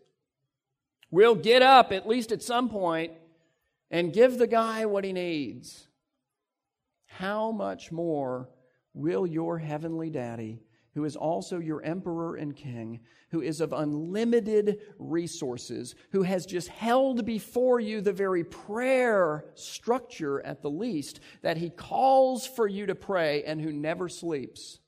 will 1.12 1.36
get 1.36 1.62
up 1.62 1.92
at 1.92 2.08
least 2.08 2.32
at 2.32 2.42
some 2.42 2.70
point 2.70 3.12
and 3.92 4.14
give 4.14 4.38
the 4.38 4.48
guy 4.48 4.86
what 4.86 5.04
he 5.04 5.12
needs, 5.12 5.90
how 7.08 7.52
much 7.52 7.92
more 7.92 8.48
will 8.94 9.28
your 9.28 9.58
heavenly 9.58 10.10
daddy, 10.10 10.62
who 10.98 11.06
is 11.06 11.16
also 11.16 11.60
your 11.60 11.84
emperor 11.84 12.38
and 12.38 12.56
king, 12.56 13.00
who 13.30 13.40
is 13.40 13.62
of 13.62 13.72
unlimited 13.72 14.80
resources, 14.98 15.94
who 16.12 16.24
has 16.24 16.44
just 16.44 16.70
held 16.70 17.24
before 17.24 17.80
you 17.80 18.02
the 18.02 18.12
very 18.12 18.44
prayer 18.44 19.46
structure 19.54 20.44
at 20.44 20.64
the 20.64 20.72
least 20.72 21.20
that 21.44 21.56
he 21.56 21.70
calls 21.70 22.48
for 22.48 22.68
you 22.68 22.88
to 22.88 22.96
pray 22.96 23.44
and 23.44 23.62
who 23.62 23.72
never 23.72 24.10
sleeps, 24.10 24.80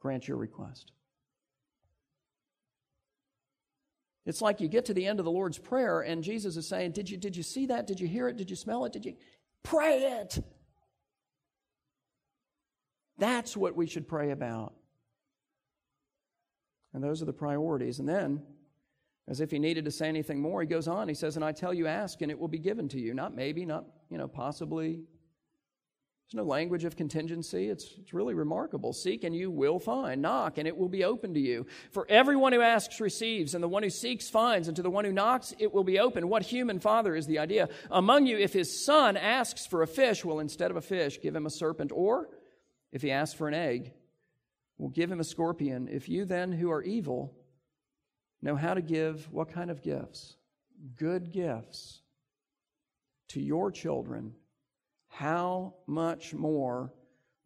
grant 0.00 0.26
your 0.26 0.36
request. 0.36 0.90
It's 4.26 4.42
like 4.42 4.60
you 4.60 4.66
get 4.66 4.86
to 4.86 4.94
the 4.94 5.06
end 5.06 5.20
of 5.20 5.24
the 5.24 5.30
Lord's 5.30 5.58
Prayer 5.58 6.00
and 6.00 6.24
Jesus 6.24 6.56
is 6.56 6.68
saying, 6.68 6.90
Did 6.90 7.08
you, 7.08 7.16
did 7.16 7.36
you 7.36 7.44
see 7.44 7.66
that? 7.66 7.86
Did 7.86 8.00
you 8.00 8.08
hear 8.08 8.26
it? 8.26 8.36
Did 8.36 8.50
you 8.50 8.56
smell 8.56 8.84
it? 8.84 8.92
Did 8.92 9.04
you 9.04 9.14
pray 9.62 9.98
it? 9.98 10.40
That's 13.20 13.56
what 13.56 13.76
we 13.76 13.86
should 13.86 14.08
pray 14.08 14.30
about. 14.30 14.74
And 16.92 17.04
those 17.04 17.22
are 17.22 17.26
the 17.26 17.32
priorities. 17.32 18.00
And 18.00 18.08
then, 18.08 18.42
as 19.28 19.40
if 19.40 19.50
he 19.50 19.60
needed 19.60 19.84
to 19.84 19.92
say 19.92 20.08
anything 20.08 20.40
more, 20.40 20.60
he 20.60 20.66
goes 20.66 20.88
on. 20.88 21.06
He 21.06 21.14
says, 21.14 21.36
And 21.36 21.44
I 21.44 21.52
tell 21.52 21.72
you, 21.72 21.86
ask, 21.86 22.20
and 22.22 22.30
it 22.30 22.38
will 22.38 22.48
be 22.48 22.58
given 22.58 22.88
to 22.88 22.98
you. 22.98 23.14
Not 23.14 23.36
maybe, 23.36 23.64
not, 23.64 23.84
you 24.10 24.18
know, 24.18 24.26
possibly. 24.26 25.02
There's 26.32 26.44
no 26.44 26.48
language 26.48 26.84
of 26.84 26.96
contingency. 26.96 27.68
It's, 27.68 27.92
it's 27.98 28.14
really 28.14 28.34
remarkable. 28.34 28.92
Seek, 28.92 29.24
and 29.24 29.34
you 29.34 29.50
will 29.50 29.78
find. 29.78 30.22
Knock, 30.22 30.58
and 30.58 30.66
it 30.66 30.76
will 30.76 30.88
be 30.88 31.04
open 31.04 31.34
to 31.34 31.40
you. 31.40 31.66
For 31.90 32.06
everyone 32.08 32.52
who 32.52 32.60
asks 32.60 33.00
receives, 33.00 33.54
and 33.54 33.62
the 33.62 33.68
one 33.68 33.82
who 33.82 33.90
seeks 33.90 34.30
finds, 34.30 34.66
and 34.66 34.76
to 34.76 34.82
the 34.82 34.90
one 34.90 35.04
who 35.04 35.12
knocks 35.12 35.52
it 35.58 35.72
will 35.72 35.84
be 35.84 35.98
open. 35.98 36.28
What 36.28 36.42
human 36.42 36.78
father 36.80 37.14
is 37.14 37.26
the 37.26 37.40
idea? 37.40 37.68
Among 37.90 38.26
you, 38.26 38.38
if 38.38 38.52
his 38.52 38.84
son 38.84 39.16
asks 39.16 39.66
for 39.66 39.82
a 39.82 39.88
fish, 39.88 40.24
will 40.24 40.40
instead 40.40 40.70
of 40.70 40.76
a 40.76 40.82
fish 40.82 41.20
give 41.20 41.34
him 41.34 41.46
a 41.46 41.50
serpent? 41.50 41.90
Or 41.92 42.28
if 42.92 43.02
he 43.02 43.10
asks 43.10 43.34
for 43.34 43.48
an 43.48 43.54
egg, 43.54 43.92
we'll 44.78 44.90
give 44.90 45.10
him 45.10 45.20
a 45.20 45.24
scorpion. 45.24 45.88
If 45.88 46.08
you 46.08 46.24
then, 46.24 46.52
who 46.52 46.70
are 46.70 46.82
evil, 46.82 47.36
know 48.42 48.56
how 48.56 48.74
to 48.74 48.82
give 48.82 49.30
what 49.32 49.52
kind 49.52 49.70
of 49.70 49.82
gifts? 49.82 50.36
Good 50.96 51.32
gifts 51.32 52.00
to 53.28 53.40
your 53.40 53.70
children, 53.70 54.34
how 55.08 55.74
much 55.86 56.34
more 56.34 56.92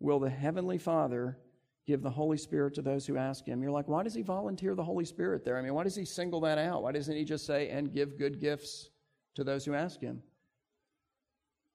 will 0.01 0.19
the 0.19 0.31
Heavenly 0.31 0.79
Father 0.79 1.39
give 1.87 2.03
the 2.03 2.11
Holy 2.11 2.39
Spirit 2.39 2.75
to 2.75 2.83
those 2.83 3.07
who 3.07 3.17
ask 3.17 3.45
Him? 3.45 3.63
You're 3.63 3.71
like, 3.71 3.89
why 3.89 4.03
does 4.03 4.15
He 4.15 4.23
volunteer 4.23 4.75
the 4.75 4.85
Holy 4.85 5.05
Spirit 5.05 5.45
there? 5.45 5.59
I 5.59 5.63
mean, 5.63 5.75
why 5.75 5.85
does 5.85 5.97
He 5.97 6.05
single 6.05 6.41
that 6.41 6.59
out? 6.59 6.83
Why 6.83 6.93
doesn't 6.93 7.15
He 7.15 7.25
just 7.25 7.45
say, 7.47 7.69
and 7.69 7.93
give 7.93 8.19
good 8.19 8.41
gifts 8.41 8.91
to 9.35 9.45
those 9.45 9.65
who 9.65 9.75
ask 9.75 10.01
Him? 10.01 10.23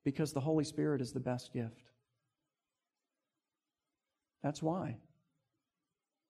Because 0.04 0.34
the 0.34 0.40
Holy 0.40 0.64
Spirit 0.64 1.02
is 1.02 1.12
the 1.12 1.20
best 1.20 1.54
gift. 1.54 1.89
That's 4.44 4.62
why. 4.62 4.98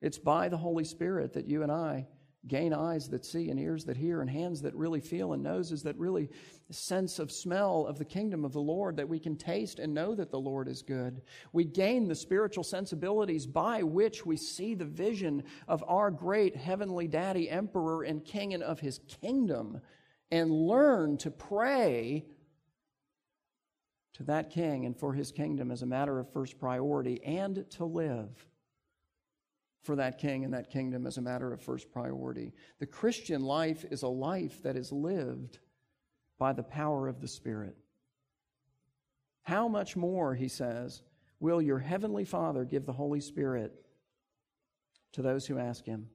It's 0.02 0.18
by 0.18 0.50
the 0.50 0.58
Holy 0.58 0.84
Spirit 0.84 1.34
that 1.34 1.48
you 1.48 1.64
and 1.64 1.72
I 1.72 2.08
gain 2.48 2.74
eyes 2.74 3.10
that 3.10 3.26
see 3.26 3.50
and 3.50 3.60
ears 3.60 3.84
that 3.84 3.98
hear 3.98 4.22
and 4.22 4.30
hands 4.30 4.62
that 4.62 4.74
really 4.74 5.02
feel 5.02 5.34
and 5.34 5.44
noses 5.44 5.84
that 5.84 5.98
really 5.98 6.30
sense 6.70 7.20
of 7.20 7.32
smell 7.32 7.86
of 7.86 7.98
the 7.98 8.06
kingdom 8.06 8.46
of 8.46 8.54
the 8.54 8.62
Lord 8.62 8.96
that 8.96 9.10
we 9.10 9.20
can 9.20 9.36
taste 9.36 9.78
and 9.78 9.94
know 9.94 10.16
that 10.16 10.32
the 10.32 10.40
Lord 10.40 10.70
is 10.70 10.82
good. 10.82 11.22
We 11.52 11.66
gain 11.66 12.08
the 12.08 12.16
spiritual 12.16 12.64
sensibilities 12.64 13.46
by 13.46 13.84
which 13.84 14.26
we 14.26 14.38
see 14.38 14.74
the 14.74 14.86
vision 14.86 15.44
of 15.68 15.84
our 15.88 16.12
great 16.12 16.56
heavenly 16.56 17.08
daddy, 17.10 17.50
emperor 17.50 18.04
and 18.04 18.24
king 18.24 18.54
and 18.54 18.64
of 18.64 18.80
his 18.80 19.02
kingdom 19.22 19.82
and 20.32 20.50
learn 20.50 21.18
to 21.18 21.32
pray 21.32 22.26
to 24.20 24.26
that 24.26 24.50
king 24.50 24.86
and 24.86 25.00
for 25.00 25.14
his 25.14 25.32
kingdom 25.32 25.72
as 25.72 25.82
a 25.82 25.86
matter 25.86 26.20
of 26.20 26.30
first 26.34 26.60
priority, 26.60 27.24
and 27.24 27.66
to 27.70 27.86
live 27.86 28.46
for 29.82 29.96
that 29.96 30.18
king 30.18 30.44
and 30.44 30.54
that 30.54 30.70
kingdom 30.70 31.08
as 31.08 31.18
a 31.18 31.22
matter 31.22 31.54
of 31.54 31.62
first 31.62 31.90
priority. 31.90 32.52
The 32.80 32.86
Christian 32.86 33.42
life 33.42 33.86
is 33.90 34.04
a 34.04 34.10
life 34.10 34.62
that 34.64 34.76
is 34.76 34.92
lived 34.92 35.60
by 36.38 36.52
the 36.52 36.64
power 36.64 37.08
of 37.08 37.22
the 37.22 37.30
Spirit. 37.30 37.78
How 39.44 39.70
much 39.70 39.96
more, 39.96 40.36
he 40.36 40.50
says, 40.50 41.02
will 41.40 41.62
your 41.62 41.80
heavenly 41.80 42.26
Father 42.26 42.66
give 42.66 42.86
the 42.86 42.92
Holy 42.92 43.22
Spirit 43.22 43.74
to 45.14 45.22
those 45.22 45.48
who 45.48 45.58
ask 45.58 45.86
him? 45.86 46.10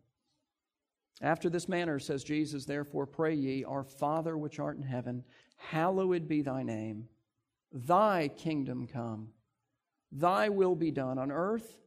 After 1.23 1.49
this 1.49 1.71
manner, 1.71 1.99
says 1.99 2.23
Jesus, 2.23 2.67
therefore 2.67 3.07
pray 3.07 3.33
ye, 3.33 3.65
Our 3.65 3.83
Father 3.83 4.37
which 4.37 4.59
art 4.59 4.77
in 4.77 4.83
heaven, 4.83 5.25
hallowed 5.57 6.29
be 6.29 6.43
thy 6.43 6.63
name. 6.63 7.09
Thy 7.73 8.29
kingdom 8.29 8.87
come, 8.87 9.29
thy 10.13 10.49
will 10.49 10.75
be 10.75 10.91
done 10.91 11.19
on 11.19 11.33
earth 11.33 11.79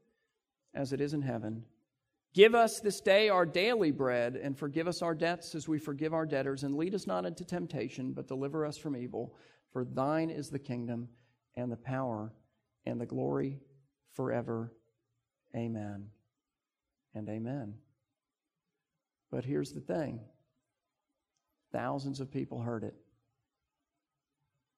as 0.73 0.93
it 0.93 1.01
is 1.01 1.13
in 1.13 1.21
heaven. 1.21 1.63
Give 2.33 2.53
us 2.53 2.79
this 2.79 3.01
day 3.01 3.29
our 3.29 3.45
daily 3.45 3.91
bread, 3.91 4.35
and 4.35 4.57
forgive 4.57 4.87
us 4.87 5.01
our 5.01 5.15
debts 5.15 5.55
as 5.55 5.67
we 5.67 5.79
forgive 5.79 6.13
our 6.13 6.25
debtors, 6.25 6.63
and 6.63 6.75
lead 6.75 6.93
us 6.93 7.07
not 7.07 7.25
into 7.25 7.43
temptation, 7.43 8.13
but 8.13 8.27
deliver 8.27 8.65
us 8.65 8.77
from 8.77 8.95
evil. 8.95 9.33
For 9.71 9.85
thine 9.85 10.29
is 10.29 10.49
the 10.49 10.59
kingdom, 10.59 11.07
and 11.55 11.71
the 11.71 11.77
power, 11.77 12.33
and 12.85 13.01
the 13.01 13.05
glory 13.05 13.59
forever. 14.13 14.71
Amen 15.55 16.09
and 17.15 17.27
amen. 17.29 17.73
But 19.31 19.43
here's 19.43 19.71
the 19.71 19.81
thing 19.81 20.19
thousands 21.71 22.19
of 22.19 22.31
people 22.31 22.61
heard 22.61 22.83
it. 22.83 22.95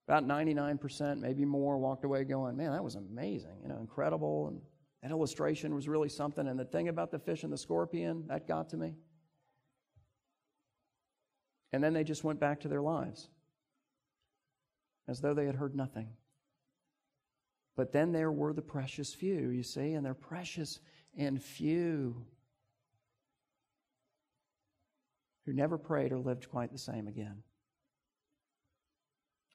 About 0.09 0.27
99%, 0.27 1.19
maybe 1.19 1.45
more, 1.45 1.77
walked 1.77 2.03
away 2.03 2.23
going, 2.23 2.57
man, 2.57 2.71
that 2.71 2.83
was 2.83 2.95
amazing, 2.95 3.59
you 3.61 3.69
know, 3.69 3.77
incredible. 3.77 4.47
And 4.47 4.59
that 5.03 5.11
illustration 5.11 5.75
was 5.75 5.87
really 5.87 6.09
something. 6.09 6.47
And 6.47 6.59
the 6.59 6.65
thing 6.65 6.87
about 6.87 7.11
the 7.11 7.19
fish 7.19 7.43
and 7.43 7.53
the 7.53 7.57
scorpion, 7.59 8.23
that 8.27 8.47
got 8.47 8.69
to 8.69 8.77
me. 8.77 8.95
And 11.71 11.83
then 11.83 11.93
they 11.93 12.03
just 12.03 12.23
went 12.23 12.39
back 12.39 12.61
to 12.61 12.67
their 12.67 12.81
lives 12.81 13.29
as 15.07 15.21
though 15.21 15.35
they 15.35 15.45
had 15.45 15.53
heard 15.53 15.75
nothing. 15.75 16.09
But 17.77 17.91
then 17.91 18.11
there 18.11 18.31
were 18.31 18.53
the 18.53 18.63
precious 18.63 19.13
few, 19.13 19.49
you 19.49 19.61
see, 19.61 19.93
and 19.93 20.03
they're 20.03 20.15
precious 20.15 20.79
and 21.15 21.39
few 21.39 22.25
who 25.45 25.53
never 25.53 25.77
prayed 25.77 26.11
or 26.11 26.17
lived 26.17 26.49
quite 26.49 26.71
the 26.71 26.79
same 26.79 27.07
again. 27.07 27.43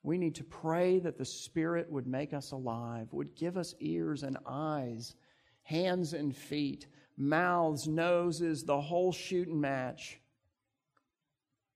We 0.04 0.18
need 0.18 0.34
to 0.34 0.44
pray 0.44 0.98
that 0.98 1.16
the 1.16 1.24
Spirit 1.24 1.90
would 1.90 2.06
make 2.06 2.34
us 2.34 2.52
alive, 2.52 3.08
would 3.12 3.34
give 3.34 3.56
us 3.56 3.74
ears 3.80 4.22
and 4.22 4.36
eyes, 4.46 5.16
hands 5.62 6.12
and 6.12 6.36
feet, 6.36 6.86
mouths, 7.16 7.88
noses, 7.88 8.64
the 8.64 8.82
whole 8.82 9.12
shooting 9.12 9.58
match, 9.58 10.20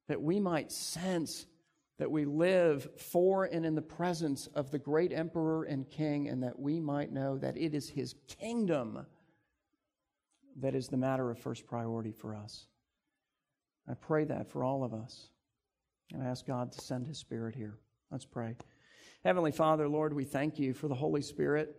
that 0.09 0.21
we 0.21 0.41
might 0.41 0.71
sense 0.71 1.47
that 1.99 2.11
we 2.11 2.27
live 2.27 2.87
for 2.99 3.47
and 3.47 3.65
in 3.65 3.75
the 3.75 3.81
presence 3.81 4.47
of 4.49 4.71
the 4.71 4.79
great 4.79 5.11
emperor 5.11 5.65
and 5.65 5.89
king, 5.89 6.29
and 6.29 6.43
that 6.43 6.59
we 6.59 6.81
might 6.81 7.11
know 7.11 7.39
that 7.39 7.57
it 7.57 7.75
is 7.75 7.89
his 7.89 8.15
kingdom 8.27 9.07
that 10.61 10.75
is 10.75 10.89
the 10.89 10.99
matter 10.99 11.31
of 11.31 11.39
first 11.39 11.67
priority 11.67 12.13
for 12.13 12.35
us. 12.35 12.67
I 13.89 13.95
pray 13.95 14.25
that 14.25 14.51
for 14.51 14.65
all 14.65 14.85
of 14.85 14.93
us. 14.93 15.31
And 16.13 16.23
I 16.23 16.27
ask 16.27 16.47
God 16.47 16.73
to 16.73 16.81
send 16.81 17.07
his 17.07 17.17
spirit 17.17 17.55
here. 17.55 17.79
Let's 18.11 18.25
pray. 18.25 18.57
Heavenly 19.23 19.53
Father, 19.53 19.87
Lord, 19.87 20.15
we 20.15 20.25
thank 20.25 20.59
you 20.59 20.73
for 20.73 20.89
the 20.89 20.95
Holy 20.95 21.21
Spirit. 21.21 21.77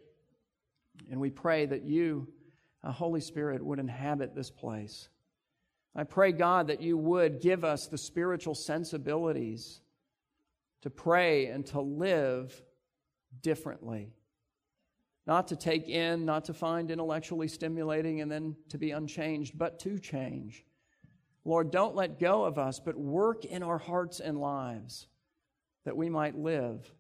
And 1.10 1.20
we 1.20 1.32
pray 1.32 1.66
that 1.66 1.84
you, 1.84 2.28
uh, 2.84 2.92
Holy 2.92 3.22
Spirit, 3.22 3.66
would 3.66 3.80
inhabit 3.80 4.36
this 4.36 4.52
place. 4.52 5.10
I 5.96 6.04
pray, 6.04 6.32
God, 6.32 6.68
that 6.68 6.82
you 6.82 6.98
would 6.98 7.42
give 7.42 7.64
us 7.64 7.88
the 7.88 7.98
spiritual 7.98 8.54
sensibilities 8.54 9.82
to 10.82 10.92
pray 10.92 11.48
and 11.48 11.66
to 11.68 11.82
live 11.82 12.62
differently. 13.42 14.14
Not 15.26 15.48
to 15.48 15.56
take 15.56 15.90
in, 15.90 16.26
not 16.26 16.46
to 16.46 16.54
find 16.54 16.92
intellectually 16.92 17.48
stimulating 17.48 18.22
and 18.22 18.32
then 18.32 18.56
to 18.70 18.78
be 18.78 18.92
unchanged, 18.92 19.58
but 19.58 19.80
to 19.80 19.98
change. 19.98 20.64
Lord, 21.44 21.72
don't 21.72 21.96
let 21.96 22.20
go 22.20 22.44
of 22.44 22.60
us, 22.60 22.80
but 22.80 22.98
work 22.98 23.46
in 23.46 23.64
our 23.64 23.80
hearts 23.80 24.20
and 24.20 24.40
lives 24.40 25.08
that 25.86 25.98
we 25.98 26.10
might 26.10 26.38
live 26.38 26.92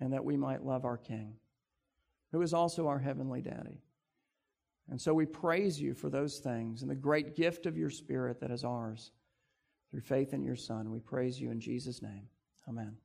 and 0.00 0.12
that 0.12 0.24
we 0.24 0.36
might 0.36 0.64
love 0.64 0.84
our 0.84 0.96
King, 0.96 1.34
who 2.32 2.42
is 2.42 2.54
also 2.54 2.88
our 2.88 2.98
Heavenly 2.98 3.40
Daddy. 3.40 3.82
And 4.90 5.00
so 5.00 5.14
we 5.14 5.26
praise 5.26 5.80
you 5.80 5.94
for 5.94 6.10
those 6.10 6.38
things 6.38 6.82
and 6.82 6.90
the 6.90 6.96
great 6.96 7.36
gift 7.36 7.66
of 7.66 7.76
your 7.76 7.90
Spirit 7.90 8.40
that 8.40 8.50
is 8.50 8.64
ours 8.64 9.12
through 9.90 10.00
faith 10.00 10.34
in 10.34 10.42
your 10.42 10.56
Son. 10.56 10.90
We 10.90 10.98
praise 10.98 11.40
you 11.40 11.50
in 11.50 11.60
Jesus' 11.60 12.02
name. 12.02 12.28
Amen. 12.68 12.96